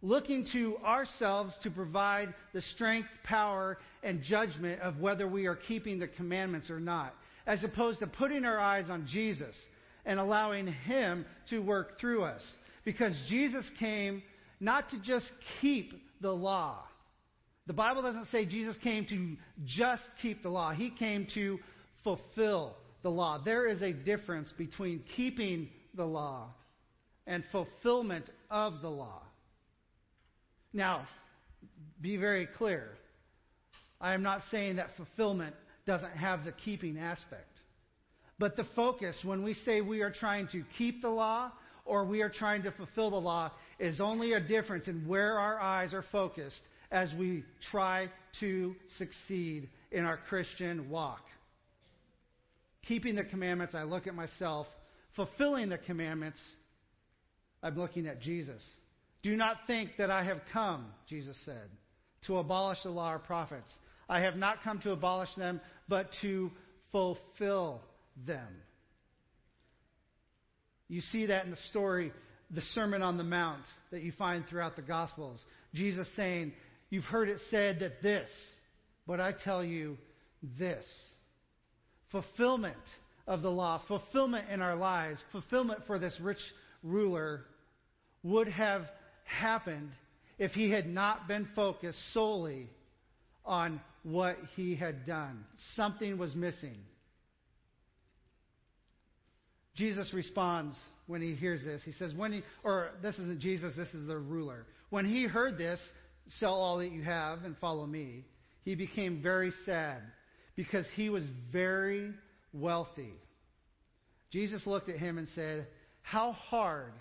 looking 0.02 0.46
to 0.52 0.76
ourselves 0.78 1.54
to 1.62 1.70
provide 1.70 2.32
the 2.52 2.62
strength, 2.62 3.08
power, 3.24 3.78
and 4.02 4.22
judgment 4.22 4.80
of 4.80 4.98
whether 4.98 5.28
we 5.28 5.46
are 5.46 5.56
keeping 5.56 5.98
the 5.98 6.08
commandments 6.08 6.70
or 6.70 6.80
not, 6.80 7.14
as 7.46 7.62
opposed 7.64 8.00
to 8.00 8.06
putting 8.06 8.44
our 8.44 8.58
eyes 8.58 8.88
on 8.88 9.06
Jesus 9.06 9.54
and 10.06 10.18
allowing 10.18 10.66
Him 10.66 11.26
to 11.50 11.58
work 11.60 12.00
through 12.00 12.22
us. 12.22 12.42
Because 12.84 13.14
Jesus 13.28 13.64
came 13.78 14.22
not 14.58 14.90
to 14.90 14.98
just 15.00 15.30
keep 15.60 15.92
the 16.20 16.32
law. 16.32 16.82
The 17.66 17.72
Bible 17.74 18.02
doesn't 18.02 18.26
say 18.26 18.46
Jesus 18.46 18.76
came 18.82 19.04
to 19.06 19.36
just 19.66 20.02
keep 20.22 20.42
the 20.42 20.48
law, 20.48 20.72
He 20.72 20.90
came 20.90 21.26
to 21.34 21.58
fulfill 22.02 22.76
the 23.02 23.10
law. 23.10 23.40
There 23.44 23.66
is 23.66 23.82
a 23.82 23.92
difference 23.92 24.52
between 24.56 25.02
keeping 25.16 25.68
the 25.94 26.04
law 26.04 26.48
and 27.26 27.44
fulfillment 27.52 28.24
of 28.50 28.80
the 28.80 28.88
law. 28.88 29.22
Now, 30.72 31.06
be 32.00 32.16
very 32.16 32.46
clear. 32.46 32.88
I 34.00 34.14
am 34.14 34.22
not 34.22 34.42
saying 34.50 34.76
that 34.76 34.96
fulfillment 34.96 35.54
doesn't 35.86 36.12
have 36.12 36.44
the 36.44 36.52
keeping 36.52 36.98
aspect. 36.98 37.46
But 38.38 38.56
the 38.56 38.64
focus, 38.74 39.18
when 39.22 39.44
we 39.44 39.54
say 39.54 39.80
we 39.80 40.00
are 40.00 40.10
trying 40.10 40.48
to 40.48 40.64
keep 40.78 41.02
the 41.02 41.10
law 41.10 41.52
or 41.84 42.04
we 42.04 42.22
are 42.22 42.30
trying 42.30 42.62
to 42.62 42.70
fulfill 42.72 43.10
the 43.10 43.16
law, 43.16 43.50
is 43.78 44.00
only 44.00 44.32
a 44.32 44.40
difference 44.40 44.86
in 44.86 45.06
where 45.06 45.38
our 45.38 45.60
eyes 45.60 45.92
are 45.92 46.04
focused 46.10 46.60
as 46.90 47.12
we 47.18 47.44
try 47.70 48.08
to 48.40 48.74
succeed 48.96 49.68
in 49.90 50.04
our 50.04 50.18
Christian 50.28 50.88
walk. 50.88 51.20
Keeping 52.86 53.14
the 53.14 53.24
commandments, 53.24 53.74
I 53.74 53.82
look 53.82 54.06
at 54.06 54.14
myself. 54.14 54.66
Fulfilling 55.16 55.68
the 55.68 55.78
commandments, 55.78 56.38
I'm 57.62 57.76
looking 57.76 58.06
at 58.06 58.20
Jesus. 58.20 58.62
Do 59.22 59.36
not 59.36 59.56
think 59.66 59.90
that 59.98 60.10
I 60.10 60.24
have 60.24 60.40
come, 60.52 60.86
Jesus 61.08 61.36
said, 61.44 61.68
to 62.26 62.38
abolish 62.38 62.78
the 62.82 62.90
law 62.90 63.12
or 63.12 63.18
prophets. 63.18 63.68
I 64.08 64.20
have 64.20 64.36
not 64.36 64.62
come 64.62 64.80
to 64.80 64.92
abolish 64.92 65.34
them, 65.36 65.60
but 65.88 66.08
to 66.22 66.50
fulfill 66.90 67.80
them. 68.26 68.48
You 70.88 71.00
see 71.12 71.26
that 71.26 71.44
in 71.44 71.50
the 71.50 71.58
story, 71.70 72.12
the 72.50 72.62
Sermon 72.74 73.02
on 73.02 73.16
the 73.16 73.24
Mount 73.24 73.62
that 73.92 74.02
you 74.02 74.12
find 74.12 74.44
throughout 74.48 74.76
the 74.76 74.82
Gospels. 74.82 75.38
Jesus 75.74 76.08
saying, 76.16 76.52
You've 76.90 77.04
heard 77.04 77.28
it 77.28 77.38
said 77.50 77.80
that 77.80 78.02
this, 78.02 78.28
but 79.06 79.20
I 79.20 79.32
tell 79.44 79.62
you 79.62 79.96
this. 80.58 80.84
Fulfillment 82.10 82.74
of 83.28 83.42
the 83.42 83.50
law, 83.50 83.80
fulfillment 83.86 84.50
in 84.50 84.60
our 84.60 84.74
lives, 84.74 85.20
fulfillment 85.30 85.82
for 85.86 86.00
this 86.00 86.16
rich 86.20 86.40
ruler 86.82 87.44
would 88.24 88.48
have 88.48 88.82
happened 89.38 89.90
if 90.38 90.52
he 90.52 90.70
had 90.70 90.86
not 90.86 91.28
been 91.28 91.48
focused 91.54 91.98
solely 92.12 92.68
on 93.44 93.80
what 94.02 94.36
he 94.56 94.74
had 94.74 95.04
done. 95.06 95.44
Something 95.74 96.18
was 96.18 96.34
missing. 96.34 96.78
Jesus 99.76 100.12
responds 100.12 100.76
when 101.06 101.22
he 101.22 101.34
hears 101.34 101.64
this. 101.64 101.82
He 101.84 101.92
says, 101.92 102.14
when 102.14 102.32
he, 102.32 102.42
or 102.64 102.90
this 103.02 103.14
isn't 103.16 103.40
Jesus, 103.40 103.74
this 103.76 103.92
is 103.94 104.06
the 104.06 104.18
ruler. 104.18 104.66
When 104.90 105.04
he 105.04 105.24
heard 105.24 105.58
this, 105.58 105.80
sell 106.38 106.54
all 106.54 106.78
that 106.78 106.92
you 106.92 107.02
have 107.02 107.44
and 107.44 107.56
follow 107.58 107.86
me, 107.86 108.24
he 108.62 108.74
became 108.74 109.22
very 109.22 109.52
sad 109.64 110.02
because 110.56 110.86
he 110.94 111.08
was 111.08 111.24
very 111.52 112.12
wealthy. 112.52 113.14
Jesus 114.30 114.66
looked 114.66 114.88
at 114.88 114.98
him 114.98 115.18
and 115.18 115.28
said, 115.34 115.66
How 116.02 116.32
hard 116.32 116.92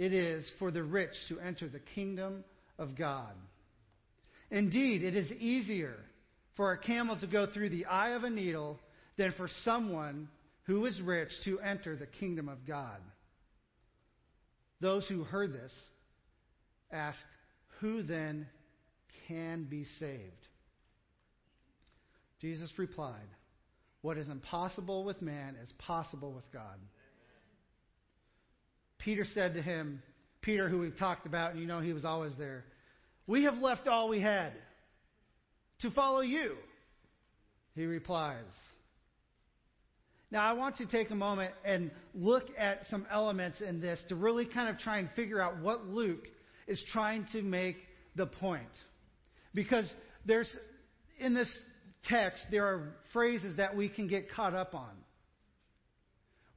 it 0.00 0.14
is 0.14 0.50
for 0.58 0.70
the 0.70 0.82
rich 0.82 1.12
to 1.28 1.38
enter 1.40 1.68
the 1.68 1.78
kingdom 1.78 2.42
of 2.78 2.96
God. 2.96 3.34
Indeed, 4.50 5.02
it 5.04 5.14
is 5.14 5.30
easier 5.30 5.94
for 6.56 6.72
a 6.72 6.78
camel 6.78 7.20
to 7.20 7.26
go 7.26 7.46
through 7.52 7.68
the 7.68 7.84
eye 7.84 8.12
of 8.12 8.24
a 8.24 8.30
needle 8.30 8.80
than 9.18 9.34
for 9.36 9.46
someone 9.62 10.30
who 10.62 10.86
is 10.86 10.98
rich 11.02 11.28
to 11.44 11.60
enter 11.60 11.96
the 11.96 12.06
kingdom 12.06 12.48
of 12.48 12.66
God. 12.66 12.96
Those 14.80 15.06
who 15.06 15.22
heard 15.22 15.52
this 15.52 15.72
asked, 16.90 17.18
Who 17.80 18.02
then 18.02 18.46
can 19.28 19.64
be 19.64 19.84
saved? 19.98 20.32
Jesus 22.40 22.72
replied, 22.78 23.28
What 24.00 24.16
is 24.16 24.28
impossible 24.28 25.04
with 25.04 25.20
man 25.20 25.56
is 25.62 25.70
possible 25.76 26.32
with 26.32 26.50
God. 26.54 26.78
Peter 29.04 29.26
said 29.34 29.54
to 29.54 29.62
him, 29.62 30.02
Peter, 30.42 30.68
who 30.68 30.78
we've 30.78 30.96
talked 30.96 31.26
about, 31.26 31.52
and 31.52 31.60
you 31.60 31.66
know 31.66 31.80
he 31.80 31.92
was 31.92 32.04
always 32.04 32.32
there, 32.38 32.64
We 33.26 33.44
have 33.44 33.58
left 33.58 33.86
all 33.88 34.08
we 34.08 34.20
had 34.20 34.52
to 35.82 35.90
follow 35.90 36.20
you. 36.20 36.56
He 37.74 37.84
replies. 37.84 38.44
Now, 40.30 40.44
I 40.44 40.52
want 40.52 40.76
to 40.76 40.86
take 40.86 41.10
a 41.10 41.14
moment 41.14 41.52
and 41.64 41.90
look 42.14 42.44
at 42.56 42.86
some 42.88 43.06
elements 43.10 43.60
in 43.60 43.80
this 43.80 43.98
to 44.08 44.14
really 44.14 44.46
kind 44.46 44.68
of 44.68 44.78
try 44.78 44.98
and 44.98 45.08
figure 45.16 45.40
out 45.40 45.58
what 45.58 45.86
Luke 45.86 46.28
is 46.68 46.82
trying 46.92 47.26
to 47.32 47.42
make 47.42 47.76
the 48.14 48.26
point. 48.26 48.62
Because 49.54 49.92
there's, 50.24 50.48
in 51.18 51.34
this 51.34 51.48
text, 52.04 52.44
there 52.50 52.64
are 52.66 52.94
phrases 53.12 53.56
that 53.56 53.74
we 53.76 53.88
can 53.88 54.06
get 54.06 54.30
caught 54.30 54.54
up 54.54 54.74
on. 54.74 54.90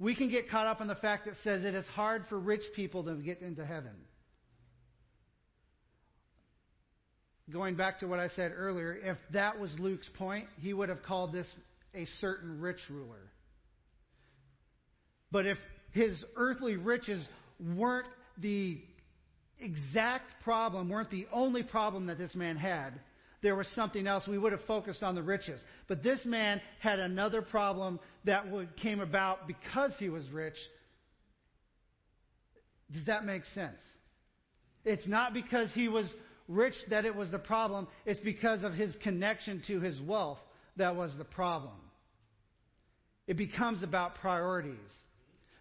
We 0.03 0.15
can 0.15 0.29
get 0.29 0.49
caught 0.49 0.67
up 0.67 0.81
on 0.81 0.87
the 0.87 0.95
fact 0.95 1.27
that 1.27 1.35
says 1.45 1.63
it 1.63 1.73
is 1.73 1.85
hard 1.87 2.25
for 2.27 2.37
rich 2.37 2.61
people 2.75 3.05
to 3.05 3.15
get 3.15 3.39
into 3.39 3.65
heaven. 3.65 3.93
Going 7.49 7.75
back 7.75 8.01
to 8.01 8.07
what 8.07 8.19
I 8.19 8.27
said 8.27 8.51
earlier, 8.53 8.93
if 9.01 9.17
that 9.31 9.61
was 9.61 9.73
Luke's 9.79 10.09
point, 10.17 10.47
he 10.59 10.73
would 10.73 10.89
have 10.89 11.03
called 11.03 11.31
this 11.31 11.47
a 11.95 12.03
certain 12.19 12.59
rich 12.59 12.81
ruler. 12.89 13.31
But 15.31 15.45
if 15.45 15.57
his 15.91 16.21
earthly 16.35 16.75
riches 16.75 17.25
weren't 17.77 18.07
the 18.37 18.81
exact 19.57 20.43
problem, 20.43 20.89
weren't 20.89 21.11
the 21.11 21.27
only 21.31 21.63
problem 21.63 22.07
that 22.07 22.17
this 22.17 22.35
man 22.35 22.57
had, 22.57 22.99
there 23.43 23.55
was 23.55 23.67
something 23.75 24.07
else, 24.07 24.25
we 24.27 24.37
would 24.37 24.53
have 24.53 24.63
focused 24.65 25.03
on 25.03 25.13
the 25.13 25.21
riches. 25.21 25.61
But 25.87 26.01
this 26.01 26.19
man 26.25 26.61
had 26.79 26.99
another 26.99 27.41
problem 27.41 27.99
that 28.23 28.49
would, 28.49 28.75
came 28.77 29.01
about 29.01 29.47
because 29.47 29.91
he 29.99 30.09
was 30.09 30.27
rich. 30.31 30.55
Does 32.91 33.05
that 33.05 33.25
make 33.25 33.43
sense? 33.53 33.79
It's 34.85 35.05
not 35.05 35.33
because 35.33 35.69
he 35.73 35.89
was 35.89 36.11
rich 36.47 36.73
that 36.89 37.05
it 37.05 37.15
was 37.15 37.29
the 37.31 37.39
problem, 37.39 37.87
it's 38.05 38.19
because 38.21 38.63
of 38.63 38.73
his 38.73 38.95
connection 39.03 39.61
to 39.67 39.79
his 39.79 39.99
wealth 40.01 40.39
that 40.77 40.95
was 40.95 41.11
the 41.17 41.23
problem. 41.23 41.75
It 43.27 43.37
becomes 43.37 43.83
about 43.83 44.15
priorities. 44.15 44.77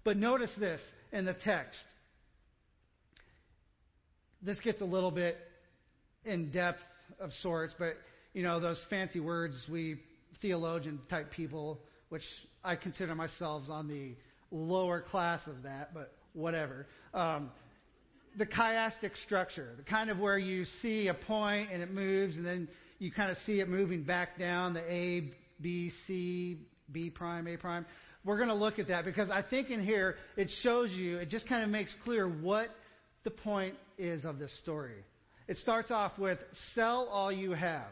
But 0.05 0.17
notice 0.17 0.51
this 0.59 0.81
in 1.13 1.25
the 1.25 1.35
text. 1.35 1.79
This 4.41 4.59
gets 4.61 4.81
a 4.81 4.85
little 4.85 5.13
bit 5.13 5.37
in 6.25 6.51
depth 6.51 6.81
of 7.21 7.33
sorts, 7.43 7.75
but 7.79 7.95
you 8.35 8.43
know, 8.43 8.61
those 8.61 8.83
fancy 8.89 9.21
words 9.21 9.67
we 9.71 10.01
theologian 10.41 11.01
type 11.09 11.31
people, 11.31 11.79
which 12.09 12.23
I 12.65 12.77
consider 12.77 13.15
myself 13.15 13.65
on 13.69 13.89
the 13.89 14.15
lower 14.51 15.01
class 15.01 15.41
of 15.47 15.63
that, 15.63 15.95
but 15.95 16.13
whatever. 16.35 16.87
Um, 17.15 17.51
the 18.37 18.47
chiastic 18.47 19.11
structure, 19.25 19.75
the 19.77 19.83
kind 19.83 20.11
of 20.11 20.19
where 20.19 20.39
you 20.39 20.65
see 20.81 21.09
a 21.09 21.15
point 21.15 21.71
and 21.73 21.83
it 21.83 21.91
moves, 21.91 22.37
and 22.37 22.45
then 22.45 22.69
you 22.99 23.11
kind 23.13 23.31
of 23.31 23.37
see 23.45 23.61
it 23.61 23.69
moving 23.69 24.05
back 24.05 24.39
down 24.39 24.75
the 24.75 24.93
A, 24.93 25.33
B, 25.61 25.93
C, 26.07 26.59
B 26.91 27.11
prime, 27.11 27.47
A 27.47 27.57
prime. 27.57 27.85
We're 28.25 28.37
going 28.37 28.49
to 28.49 28.55
look 28.55 28.79
at 28.79 28.89
that 28.89 29.05
because 29.05 29.31
I 29.31 29.43
think 29.43 29.71
in 29.71 29.85
here 29.85 30.17
it 30.37 30.49
shows 30.63 30.91
you, 30.91 31.19
it 31.19 31.29
just 31.29 31.49
kind 31.49 31.65
of 31.65 31.71
makes 31.71 31.91
clear 32.05 32.29
what 32.29 32.69
the 33.25 33.31
point 33.31 33.75
is 33.99 34.25
of 34.25 34.39
this 34.39 34.51
story. 34.61 35.05
It 35.53 35.59
starts 35.59 35.91
off 35.91 36.19
with 36.19 36.39
sell 36.75 37.09
all 37.13 37.31
you 37.31 37.53
have. 37.53 37.91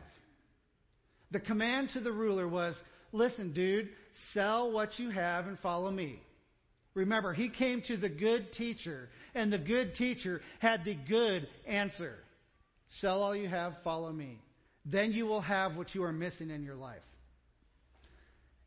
The 1.31 1.41
command 1.41 1.91
to 1.93 2.01
the 2.01 2.11
ruler 2.11 2.49
was 2.49 2.75
listen, 3.13 3.53
dude, 3.53 3.91
sell 4.33 4.73
what 4.73 4.99
you 4.99 5.11
have 5.11 5.47
and 5.47 5.59
follow 5.59 5.91
me. 5.91 6.23
Remember, 6.95 7.35
he 7.35 7.51
came 7.51 7.83
to 7.87 7.99
the 7.99 8.09
good 8.09 8.55
teacher, 8.55 9.11
and 9.35 9.53
the 9.53 9.59
good 9.59 9.95
teacher 9.97 10.41
had 10.61 10.87
the 10.87 10.95
good 11.07 11.47
answer. 11.67 12.15
Sell 13.03 13.23
all 13.23 13.37
you 13.37 13.51
have, 13.51 13.75
follow 13.85 14.11
me. 14.11 14.39
Then 14.87 15.13
you 15.13 15.27
will 15.27 15.43
have 15.43 15.77
what 15.77 15.95
you 15.95 16.03
are 16.05 16.13
missing 16.13 16.49
in 16.49 16.63
your 16.63 16.77
life. 16.77 17.03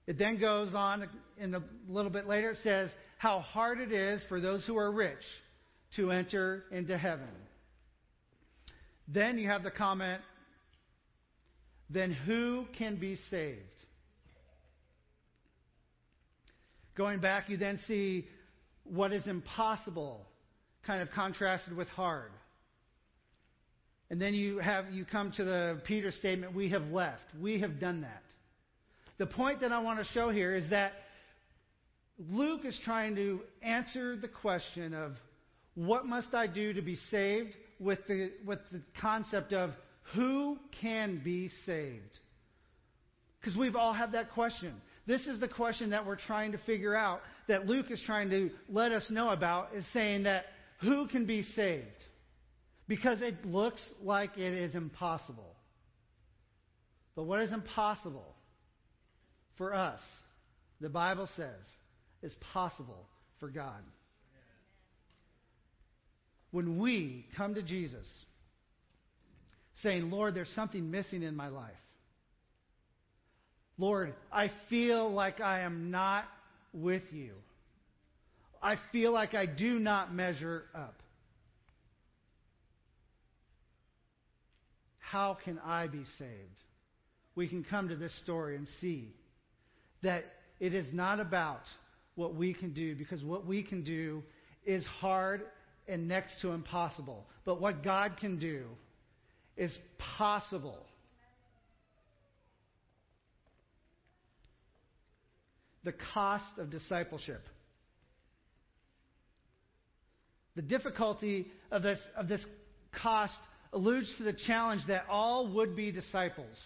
It 0.05 0.19
then 0.19 0.39
goes 0.39 0.75
on 0.75 1.09
in 1.39 1.55
a 1.55 1.63
little 1.89 2.11
bit 2.11 2.27
later, 2.27 2.51
it 2.51 2.59
says, 2.61 2.91
How 3.17 3.39
hard 3.39 3.79
it 3.79 3.91
is 3.91 4.23
for 4.29 4.39
those 4.39 4.63
who 4.65 4.77
are 4.77 4.91
rich 4.91 5.23
to 5.95 6.11
enter 6.11 6.65
into 6.71 6.95
heaven. 6.95 7.29
Then 9.07 9.37
you 9.37 9.47
have 9.47 9.63
the 9.63 9.71
comment, 9.71 10.21
Then 11.89 12.11
who 12.11 12.65
can 12.77 12.95
be 12.95 13.17
saved? 13.29 13.59
Going 16.95 17.19
back, 17.19 17.49
you 17.49 17.57
then 17.57 17.79
see 17.87 18.27
what 18.83 19.11
is 19.13 19.25
impossible, 19.27 20.25
kind 20.85 21.01
of 21.01 21.09
contrasted 21.11 21.75
with 21.75 21.87
hard. 21.89 22.31
And 24.09 24.21
then 24.21 24.33
you 24.33 24.59
have 24.59 24.91
you 24.91 25.05
come 25.05 25.31
to 25.37 25.43
the 25.43 25.81
Peter 25.85 26.11
statement, 26.11 26.53
we 26.53 26.69
have 26.69 26.83
left. 26.87 27.23
We 27.39 27.61
have 27.61 27.79
done 27.79 28.01
that. 28.01 28.23
The 29.17 29.25
point 29.25 29.61
that 29.61 29.71
I 29.71 29.79
want 29.79 29.99
to 29.99 30.05
show 30.13 30.29
here 30.29 30.55
is 30.55 30.69
that 30.69 30.93
Luke 32.29 32.61
is 32.63 32.79
trying 32.83 33.15
to 33.15 33.41
answer 33.61 34.15
the 34.15 34.27
question 34.27 34.93
of 34.93 35.13
what 35.75 36.05
must 36.05 36.33
I 36.33 36.47
do 36.47 36.73
to 36.73 36.81
be 36.81 36.97
saved 37.09 37.55
with 37.83 37.99
the, 38.07 38.31
with 38.45 38.59
the 38.71 38.81
concept 38.99 39.53
of 39.53 39.71
who 40.15 40.57
can 40.81 41.21
be 41.23 41.49
saved? 41.65 42.19
Because 43.39 43.57
we've 43.57 43.75
all 43.75 43.93
had 43.93 44.13
that 44.13 44.31
question. 44.31 44.73
This 45.05 45.25
is 45.27 45.39
the 45.39 45.47
question 45.47 45.89
that 45.89 46.05
we're 46.05 46.15
trying 46.15 46.53
to 46.53 46.57
figure 46.59 46.95
out, 46.95 47.21
that 47.47 47.65
Luke 47.65 47.91
is 47.91 48.01
trying 48.05 48.29
to 48.29 48.49
let 48.69 48.91
us 48.91 49.03
know 49.09 49.29
about, 49.29 49.75
is 49.75 49.85
saying 49.93 50.23
that 50.23 50.45
who 50.79 51.07
can 51.07 51.25
be 51.25 51.43
saved? 51.55 51.87
Because 52.87 53.21
it 53.21 53.45
looks 53.45 53.81
like 54.01 54.37
it 54.37 54.53
is 54.53 54.75
impossible. 54.75 55.55
But 57.15 57.23
what 57.23 57.41
is 57.41 57.51
impossible? 57.51 58.33
for 59.57 59.73
us, 59.73 59.99
the 60.81 60.89
Bible 60.89 61.29
says, 61.35 61.61
is 62.21 62.33
possible 62.53 63.07
for 63.39 63.49
God. 63.49 63.81
When 66.53 66.77
we 66.77 67.25
come 67.35 67.55
to 67.55 67.63
Jesus 67.63 68.05
saying, 69.81 70.11
Lord, 70.11 70.35
there's 70.35 70.51
something 70.53 70.91
missing 70.91 71.23
in 71.23 71.35
my 71.35 71.47
life. 71.47 71.71
Lord, 73.79 74.13
I 74.31 74.51
feel 74.69 75.11
like 75.11 75.41
I 75.41 75.61
am 75.61 75.89
not 75.89 76.25
with 76.71 77.01
you. 77.11 77.31
I 78.61 78.75
feel 78.91 79.11
like 79.11 79.33
I 79.33 79.47
do 79.47 79.79
not 79.79 80.13
measure 80.13 80.65
up. 80.75 80.93
How 84.99 85.35
can 85.43 85.57
I 85.57 85.87
be 85.87 86.03
saved? 86.19 86.31
We 87.33 87.47
can 87.47 87.63
come 87.63 87.89
to 87.89 87.95
this 87.95 88.15
story 88.21 88.57
and 88.57 88.67
see 88.79 89.15
that 90.03 90.23
it 90.59 90.75
is 90.75 90.85
not 90.93 91.19
about 91.19 91.63
what 92.13 92.35
we 92.35 92.53
can 92.53 92.73
do, 92.73 92.95
because 92.95 93.23
what 93.23 93.47
we 93.47 93.63
can 93.63 93.83
do 93.83 94.21
is 94.67 94.85
hard 95.01 95.41
and 95.87 96.07
next 96.07 96.41
to 96.41 96.51
impossible. 96.51 97.25
But 97.45 97.59
what 97.61 97.83
God 97.83 98.17
can 98.19 98.39
do 98.39 98.65
is 99.57 99.71
possible. 100.17 100.85
The 105.83 105.93
cost 106.13 106.57
of 106.57 106.69
discipleship. 106.69 107.41
The 110.55 110.61
difficulty 110.61 111.47
of 111.71 111.83
this, 111.83 111.99
of 112.15 112.27
this 112.27 112.45
cost 113.01 113.33
alludes 113.73 114.13
to 114.17 114.23
the 114.23 114.33
challenge 114.33 114.81
that 114.87 115.05
all 115.09 115.53
would 115.55 115.75
be 115.75 115.91
disciples 115.91 116.57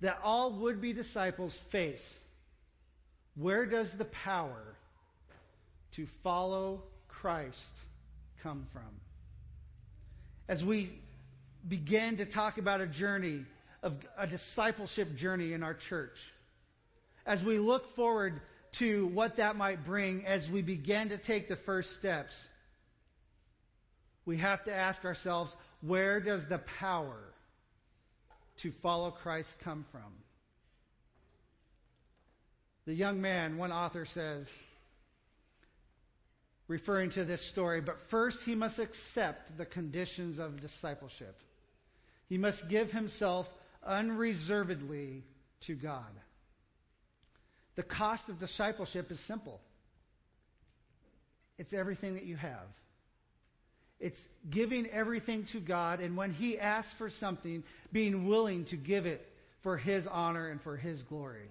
that 0.00 0.18
all 0.22 0.60
would 0.60 0.80
be 0.80 0.92
disciples 0.92 1.56
face. 1.70 2.00
Where 3.36 3.66
does 3.66 3.88
the 3.98 4.06
power 4.24 4.62
to 5.96 6.06
follow 6.22 6.82
Christ 7.20 7.56
come 8.42 8.66
from? 8.72 8.82
As 10.48 10.62
we 10.64 10.98
begin 11.68 12.16
to 12.16 12.26
talk 12.26 12.58
about 12.58 12.80
a 12.80 12.86
journey, 12.86 13.44
of 13.82 13.92
a 14.18 14.26
discipleship 14.26 15.16
journey 15.16 15.52
in 15.52 15.62
our 15.62 15.76
church, 15.88 16.16
as 17.26 17.42
we 17.44 17.58
look 17.58 17.82
forward 17.94 18.40
to 18.78 19.08
what 19.08 19.36
that 19.36 19.56
might 19.56 19.84
bring 19.84 20.24
as 20.26 20.46
we 20.52 20.62
begin 20.62 21.10
to 21.10 21.18
take 21.18 21.48
the 21.48 21.58
first 21.66 21.88
steps, 21.98 22.32
we 24.24 24.38
have 24.38 24.64
to 24.64 24.74
ask 24.74 25.04
ourselves 25.04 25.52
where 25.82 26.20
does 26.20 26.42
the 26.48 26.60
power 26.78 27.20
to 28.62 28.72
follow 28.82 29.10
Christ 29.10 29.48
come 29.62 29.84
from? 29.92 30.12
The 32.86 32.94
young 32.94 33.20
man, 33.20 33.58
one 33.58 33.72
author 33.72 34.06
says, 34.14 34.46
referring 36.70 37.10
to 37.10 37.24
this 37.24 37.44
story, 37.50 37.80
but 37.80 37.96
first 38.12 38.38
he 38.44 38.54
must 38.54 38.78
accept 38.78 39.58
the 39.58 39.66
conditions 39.66 40.38
of 40.38 40.60
discipleship. 40.60 41.34
He 42.28 42.38
must 42.38 42.58
give 42.70 42.90
himself 42.90 43.46
unreservedly 43.84 45.24
to 45.66 45.74
God. 45.74 46.12
The 47.74 47.82
cost 47.82 48.22
of 48.28 48.38
discipleship 48.38 49.10
is 49.10 49.18
simple 49.26 49.60
it's 51.58 51.72
everything 51.74 52.14
that 52.14 52.24
you 52.24 52.36
have. 52.36 52.68
It's 53.98 54.16
giving 54.48 54.86
everything 54.90 55.46
to 55.52 55.60
God, 55.60 56.00
and 56.00 56.16
when 56.16 56.32
He 56.32 56.58
asks 56.58 56.90
for 56.96 57.10
something, 57.20 57.64
being 57.92 58.28
willing 58.28 58.64
to 58.66 58.76
give 58.76 59.04
it 59.04 59.20
for 59.62 59.76
His 59.76 60.06
honor 60.10 60.48
and 60.48 60.62
for 60.62 60.76
His 60.76 61.02
glory. 61.02 61.50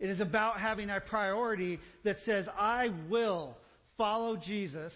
It 0.00 0.08
is 0.08 0.20
about 0.20 0.58
having 0.58 0.88
a 0.88 1.00
priority 1.00 1.80
that 2.04 2.16
says, 2.24 2.46
I 2.56 2.88
will 3.10 3.58
follow 4.02 4.36
Jesus 4.36 4.92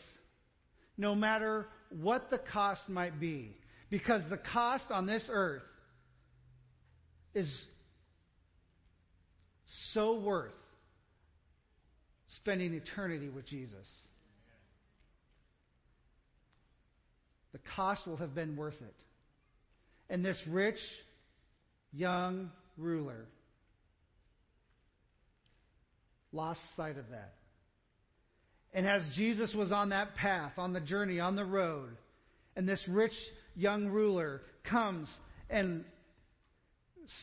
no 0.98 1.14
matter 1.14 1.68
what 1.90 2.28
the 2.28 2.38
cost 2.38 2.88
might 2.88 3.20
be. 3.20 3.56
Because 3.88 4.22
the 4.28 4.36
cost 4.52 4.90
on 4.90 5.06
this 5.06 5.22
earth 5.30 5.62
is 7.32 7.48
so 9.92 10.18
worth 10.18 10.50
spending 12.38 12.74
eternity 12.74 13.28
with 13.28 13.46
Jesus. 13.46 13.86
The 17.52 17.60
cost 17.76 18.08
will 18.08 18.16
have 18.16 18.34
been 18.34 18.56
worth 18.56 18.74
it. 18.80 18.94
And 20.10 20.24
this 20.24 20.40
rich, 20.48 20.80
young 21.92 22.50
ruler 22.76 23.26
lost 26.32 26.58
sight 26.76 26.98
of 26.98 27.08
that. 27.10 27.34
And 28.76 28.86
as 28.86 29.00
Jesus 29.14 29.54
was 29.54 29.72
on 29.72 29.88
that 29.88 30.16
path, 30.16 30.52
on 30.58 30.74
the 30.74 30.82
journey, 30.82 31.18
on 31.18 31.34
the 31.34 31.46
road, 31.46 31.96
and 32.56 32.68
this 32.68 32.82
rich 32.86 33.14
young 33.54 33.88
ruler 33.88 34.42
comes 34.68 35.08
and 35.48 35.82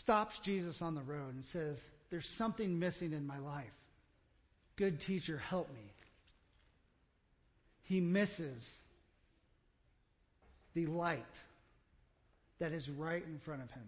stops 0.02 0.34
Jesus 0.44 0.78
on 0.82 0.96
the 0.96 1.04
road 1.04 1.36
and 1.36 1.44
says, 1.54 1.78
There's 2.10 2.28
something 2.40 2.80
missing 2.80 3.14
in 3.14 3.28
my 3.28 3.38
life. 3.38 3.68
Good 4.78 5.02
teacher, 5.02 5.38
help 5.38 5.70
me. 5.70 5.94
He 7.84 8.00
misses 8.00 8.64
the 10.74 10.88
light 10.88 11.22
that 12.58 12.72
is 12.72 12.90
right 12.98 13.24
in 13.24 13.40
front 13.46 13.62
of 13.62 13.70
him. 13.70 13.86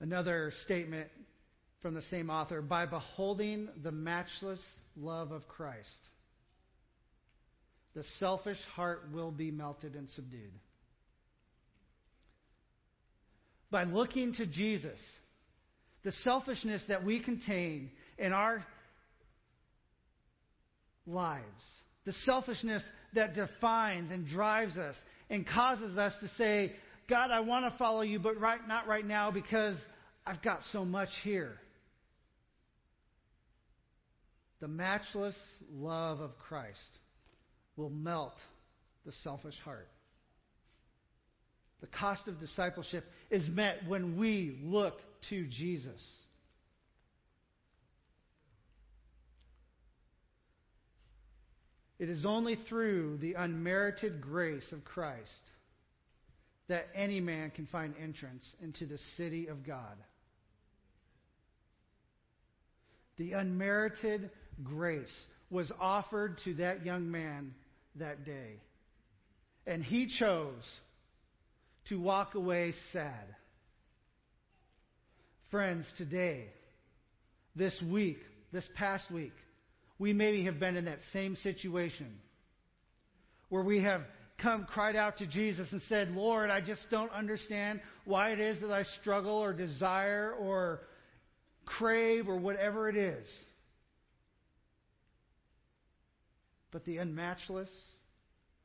Another 0.00 0.52
statement 0.64 1.08
from 1.82 1.94
the 1.94 2.02
same 2.02 2.30
author 2.30 2.62
by 2.62 2.86
beholding 2.86 3.68
the 3.82 3.92
matchless 3.92 4.60
love 4.96 5.32
of 5.32 5.46
Christ, 5.48 5.86
the 7.94 8.04
selfish 8.18 8.58
heart 8.74 9.08
will 9.12 9.30
be 9.30 9.50
melted 9.50 9.94
and 9.94 10.08
subdued. 10.10 10.52
By 13.70 13.84
looking 13.84 14.34
to 14.34 14.46
Jesus, 14.46 14.98
the 16.04 16.12
selfishness 16.24 16.82
that 16.88 17.04
we 17.04 17.20
contain 17.20 17.90
in 18.16 18.32
our 18.32 18.64
lives, 21.06 21.44
the 22.04 22.12
selfishness 22.24 22.82
that 23.14 23.34
defines 23.34 24.10
and 24.10 24.26
drives 24.26 24.76
us 24.76 24.94
and 25.28 25.46
causes 25.46 25.98
us 25.98 26.12
to 26.20 26.28
say, 26.38 26.72
God, 27.08 27.30
I 27.30 27.40
want 27.40 27.70
to 27.70 27.78
follow 27.78 28.02
you, 28.02 28.18
but 28.18 28.38
right, 28.38 28.60
not 28.68 28.86
right 28.86 29.06
now 29.06 29.30
because 29.30 29.76
I've 30.26 30.42
got 30.42 30.60
so 30.72 30.84
much 30.84 31.08
here. 31.22 31.58
The 34.60 34.68
matchless 34.68 35.36
love 35.72 36.20
of 36.20 36.36
Christ 36.38 36.76
will 37.76 37.90
melt 37.90 38.34
the 39.06 39.12
selfish 39.24 39.54
heart. 39.64 39.88
The 41.80 41.86
cost 41.86 42.26
of 42.26 42.40
discipleship 42.40 43.04
is 43.30 43.48
met 43.48 43.86
when 43.86 44.18
we 44.18 44.58
look 44.62 44.98
to 45.30 45.46
Jesus. 45.46 46.00
It 51.98 52.08
is 52.10 52.26
only 52.26 52.58
through 52.68 53.18
the 53.18 53.34
unmerited 53.34 54.20
grace 54.20 54.70
of 54.72 54.84
Christ 54.84 55.30
that 56.68 56.86
any 56.94 57.20
man 57.20 57.50
can 57.50 57.66
find 57.66 57.94
entrance 58.02 58.44
into 58.62 58.86
the 58.86 58.98
city 59.16 59.48
of 59.48 59.66
God. 59.66 59.96
The 63.16 63.32
unmerited 63.32 64.30
grace 64.62 65.08
was 65.50 65.72
offered 65.80 66.38
to 66.44 66.54
that 66.54 66.84
young 66.84 67.10
man 67.10 67.54
that 67.96 68.24
day. 68.24 68.60
And 69.66 69.82
he 69.82 70.08
chose 70.18 70.62
to 71.88 72.00
walk 72.00 72.34
away 72.34 72.74
sad. 72.92 73.34
Friends, 75.50 75.86
today, 75.96 76.46
this 77.56 77.74
week, 77.90 78.18
this 78.52 78.68
past 78.76 79.10
week, 79.10 79.32
we 79.98 80.12
maybe 80.12 80.44
have 80.44 80.60
been 80.60 80.76
in 80.76 80.84
that 80.84 80.98
same 81.12 81.34
situation 81.36 82.18
where 83.48 83.62
we 83.62 83.82
have 83.82 84.02
come, 84.40 84.66
cried 84.72 84.96
out 84.96 85.18
to 85.18 85.26
Jesus 85.26 85.68
and 85.72 85.82
said, 85.88 86.10
Lord, 86.10 86.50
I 86.50 86.60
just 86.60 86.86
don't 86.90 87.12
understand 87.12 87.80
why 88.04 88.30
it 88.30 88.40
is 88.40 88.60
that 88.60 88.70
I 88.70 88.84
struggle 89.00 89.36
or 89.36 89.52
desire 89.52 90.32
or 90.38 90.80
crave 91.64 92.28
or 92.28 92.36
whatever 92.36 92.88
it 92.88 92.96
is. 92.96 93.26
But 96.70 96.84
the 96.84 96.96
unmatchless, 96.96 97.68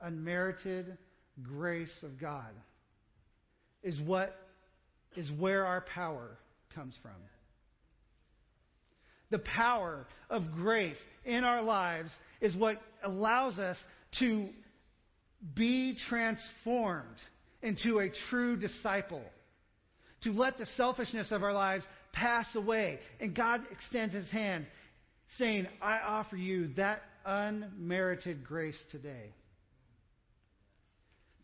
unmerited 0.01 0.97
grace 1.41 1.93
of 2.03 2.19
God 2.19 2.51
is 3.81 3.99
what 4.01 4.35
is 5.15 5.29
where 5.39 5.65
our 5.65 5.81
power 5.93 6.37
comes 6.75 6.95
from. 7.01 7.11
The 9.31 9.39
power 9.39 10.05
of 10.29 10.43
grace 10.51 10.97
in 11.25 11.43
our 11.43 11.63
lives 11.63 12.11
is 12.39 12.55
what 12.55 12.81
allows 13.03 13.57
us 13.57 13.77
to 14.19 14.49
be 15.55 15.97
transformed 16.09 17.17
into 17.61 17.99
a 17.99 18.09
true 18.29 18.57
disciple. 18.57 19.23
To 20.23 20.31
let 20.31 20.57
the 20.57 20.67
selfishness 20.77 21.31
of 21.31 21.43
our 21.43 21.51
lives 21.51 21.83
pass 22.13 22.47
away. 22.55 22.99
And 23.19 23.35
God 23.35 23.61
extends 23.71 24.13
his 24.13 24.29
hand 24.29 24.65
saying, 25.37 25.67
I 25.81 25.99
offer 25.99 26.37
you 26.37 26.69
that 26.75 27.01
unmerited 27.25 28.43
grace 28.43 28.77
today. 28.91 29.33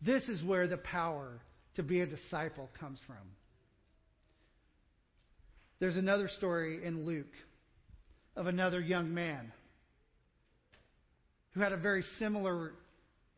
This 0.02 0.22
is 0.24 0.42
where 0.42 0.66
the 0.66 0.78
power 0.78 1.40
to 1.76 1.82
be 1.82 2.00
a 2.00 2.06
disciple 2.06 2.70
comes 2.78 2.98
from. 3.06 3.16
There's 5.78 5.96
another 5.96 6.28
story 6.28 6.84
in 6.84 7.04
Luke 7.04 7.34
of 8.36 8.46
another 8.46 8.80
young 8.80 9.12
man 9.12 9.52
who 11.52 11.60
had 11.60 11.72
a 11.72 11.76
very 11.76 12.04
similar 12.18 12.72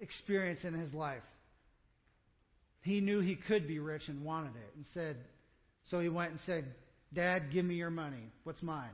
experience 0.02 0.60
in 0.64 0.74
his 0.74 0.92
life. 0.92 1.22
He 2.82 3.00
knew 3.00 3.20
he 3.20 3.36
could 3.36 3.66
be 3.66 3.78
rich 3.78 4.02
and 4.08 4.24
wanted 4.24 4.56
it 4.56 4.74
and 4.76 4.84
said, 4.92 5.16
so 5.90 6.00
he 6.00 6.08
went 6.08 6.32
and 6.32 6.40
said, 6.44 6.66
Dad, 7.14 7.52
give 7.52 7.64
me 7.64 7.76
your 7.76 7.90
money. 7.90 8.30
What's 8.44 8.62
mine? 8.62 8.90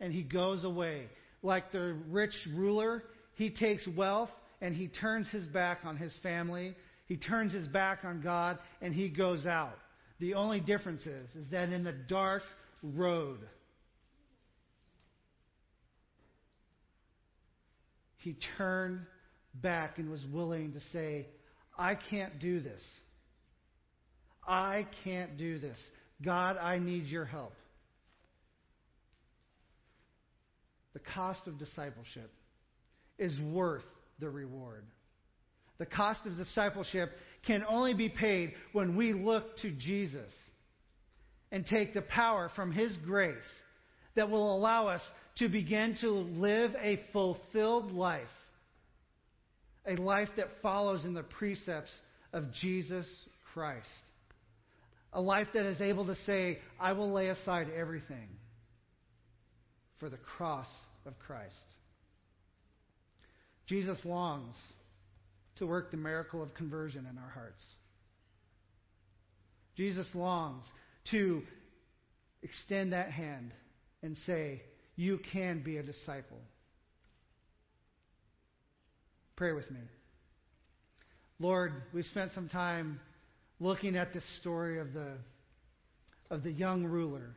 And 0.00 0.12
he 0.12 0.22
goes 0.22 0.64
away. 0.64 1.06
Like 1.42 1.72
the 1.72 1.96
rich 2.08 2.34
ruler, 2.54 3.02
he 3.34 3.50
takes 3.50 3.86
wealth 3.96 4.30
and 4.60 4.74
he 4.74 4.88
turns 4.88 5.28
his 5.28 5.46
back 5.46 5.80
on 5.84 5.96
his 5.96 6.12
family. 6.22 6.74
He 7.06 7.16
turns 7.16 7.52
his 7.52 7.66
back 7.66 8.00
on 8.04 8.20
God 8.22 8.58
and 8.80 8.94
he 8.94 9.08
goes 9.08 9.46
out. 9.46 9.76
The 10.20 10.34
only 10.34 10.60
difference 10.60 11.02
is, 11.02 11.30
is 11.34 11.50
that 11.50 11.70
in 11.70 11.84
the 11.84 11.92
dark 11.92 12.42
road, 12.82 13.38
he 18.18 18.36
turned 18.56 19.00
back 19.62 19.98
and 19.98 20.10
was 20.10 20.24
willing 20.32 20.72
to 20.72 20.80
say, 20.92 21.26
I 21.76 21.94
can't 21.94 22.38
do 22.38 22.60
this. 22.60 22.80
I 24.46 24.86
can't 25.04 25.36
do 25.36 25.58
this. 25.58 25.76
God, 26.24 26.56
I 26.56 26.78
need 26.78 27.06
your 27.06 27.24
help. 27.24 27.52
The 30.94 31.00
cost 31.14 31.46
of 31.46 31.58
discipleship 31.58 32.32
is 33.18 33.38
worth 33.40 33.84
the 34.18 34.28
reward. 34.28 34.84
The 35.78 35.86
cost 35.86 36.26
of 36.26 36.36
discipleship 36.36 37.10
can 37.46 37.64
only 37.68 37.94
be 37.94 38.08
paid 38.08 38.54
when 38.72 38.96
we 38.96 39.12
look 39.12 39.58
to 39.58 39.70
Jesus 39.70 40.30
and 41.52 41.64
take 41.64 41.94
the 41.94 42.02
power 42.02 42.50
from 42.56 42.72
His 42.72 42.96
grace 43.06 43.36
that 44.16 44.28
will 44.28 44.56
allow 44.56 44.88
us 44.88 45.00
to 45.36 45.48
begin 45.48 45.96
to 46.00 46.10
live 46.10 46.74
a 46.80 47.00
fulfilled 47.12 47.92
life, 47.92 48.26
a 49.88 49.96
life 49.96 50.28
that 50.36 50.48
follows 50.62 51.04
in 51.04 51.14
the 51.14 51.22
precepts 51.22 51.90
of 52.32 52.52
Jesus 52.60 53.06
Christ, 53.54 53.86
a 55.12 55.20
life 55.20 55.48
that 55.54 55.66
is 55.66 55.80
able 55.80 56.06
to 56.06 56.16
say, 56.26 56.58
I 56.78 56.92
will 56.92 57.10
lay 57.12 57.28
aside 57.28 57.68
everything 57.74 58.28
for 59.98 60.10
the 60.10 60.18
cross 60.18 60.68
of 61.06 61.18
Christ. 61.18 61.54
Jesus 63.66 63.98
longs 64.04 64.54
to 65.56 65.66
work 65.66 65.90
the 65.90 65.96
miracle 65.96 66.42
of 66.42 66.54
conversion 66.54 67.06
in 67.10 67.18
our 67.18 67.30
hearts. 67.30 67.62
Jesus 69.76 70.06
longs 70.14 70.64
to 71.10 71.42
extend 72.42 72.92
that 72.92 73.10
hand 73.10 73.52
and 74.02 74.16
say, 74.26 74.62
You 74.96 75.18
can 75.32 75.62
be 75.62 75.78
a 75.78 75.82
disciple. 75.82 76.38
Pray 79.38 79.52
with 79.52 79.70
me. 79.70 79.78
Lord, 81.38 81.72
we 81.94 82.02
spent 82.02 82.32
some 82.34 82.48
time 82.48 82.98
looking 83.60 83.96
at 83.96 84.12
this 84.12 84.24
story 84.40 84.80
of 84.80 84.92
the, 84.92 85.12
of 86.28 86.42
the 86.42 86.50
young 86.50 86.82
ruler 86.82 87.36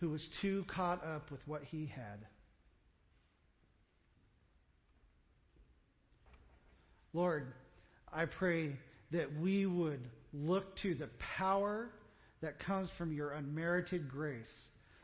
who 0.00 0.08
was 0.08 0.26
too 0.40 0.64
caught 0.74 1.04
up 1.04 1.30
with 1.30 1.40
what 1.44 1.62
he 1.64 1.84
had. 1.94 2.24
Lord, 7.12 7.52
I 8.10 8.24
pray 8.24 8.74
that 9.10 9.28
we 9.42 9.66
would 9.66 10.00
look 10.32 10.74
to 10.78 10.94
the 10.94 11.10
power 11.36 11.90
that 12.40 12.58
comes 12.58 12.88
from 12.96 13.12
your 13.12 13.32
unmerited 13.32 14.08
grace, 14.08 14.46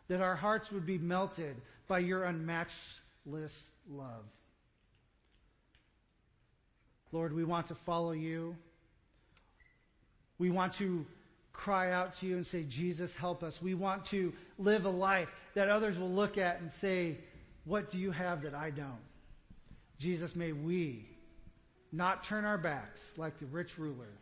that 0.08 0.22
our 0.22 0.34
hearts 0.34 0.72
would 0.72 0.86
be 0.86 0.96
melted 0.96 1.56
by 1.88 1.98
your 1.98 2.22
unmatchless 2.22 3.52
love. 3.86 4.24
Lord, 7.12 7.32
we 7.32 7.44
want 7.44 7.68
to 7.68 7.76
follow 7.86 8.12
you. 8.12 8.54
We 10.38 10.50
want 10.50 10.74
to 10.78 11.04
cry 11.52 11.90
out 11.90 12.10
to 12.20 12.26
you 12.26 12.36
and 12.36 12.46
say, 12.46 12.64
Jesus, 12.68 13.10
help 13.18 13.42
us. 13.42 13.54
We 13.62 13.74
want 13.74 14.06
to 14.10 14.32
live 14.58 14.84
a 14.84 14.90
life 14.90 15.28
that 15.54 15.68
others 15.68 15.98
will 15.98 16.10
look 16.10 16.38
at 16.38 16.60
and 16.60 16.70
say, 16.80 17.18
What 17.64 17.90
do 17.90 17.98
you 17.98 18.12
have 18.12 18.42
that 18.42 18.54
I 18.54 18.70
don't? 18.70 19.00
Jesus, 19.98 20.30
may 20.36 20.52
we 20.52 21.06
not 21.90 22.20
turn 22.28 22.44
our 22.44 22.58
backs 22.58 22.98
like 23.16 23.38
the 23.40 23.46
rich 23.46 23.70
ruler, 23.76 24.12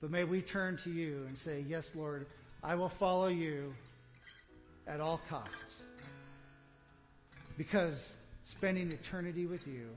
but 0.00 0.10
may 0.10 0.24
we 0.24 0.42
turn 0.42 0.78
to 0.84 0.90
you 0.90 1.24
and 1.26 1.36
say, 1.44 1.64
Yes, 1.66 1.84
Lord, 1.94 2.26
I 2.62 2.76
will 2.76 2.92
follow 3.00 3.28
you 3.28 3.72
at 4.86 5.00
all 5.00 5.20
costs. 5.28 5.54
Because 7.58 7.98
spending 8.56 8.92
eternity 8.92 9.46
with 9.46 9.60
you 9.66 9.88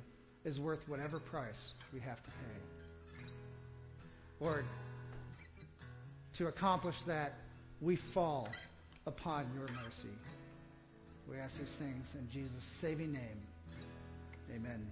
is 0.46 0.60
worth 0.60 0.80
whatever 0.88 1.20
price 1.20 1.74
we 1.92 2.00
have 2.00 2.18
to 2.18 2.30
pay. 2.30 3.26
Lord, 4.40 4.66
to 6.38 6.48
accomplish 6.48 6.96
that, 7.08 7.34
we 7.82 7.98
fall 8.14 8.48
upon 9.08 9.48
your 9.54 9.68
mercy. 9.68 10.16
We 11.30 11.38
ask 11.38 11.58
these 11.58 11.68
things 11.80 12.06
in 12.14 12.30
Jesus' 12.32 12.64
saving 12.82 13.12
name. 13.12 13.42
Amen. 14.56 14.86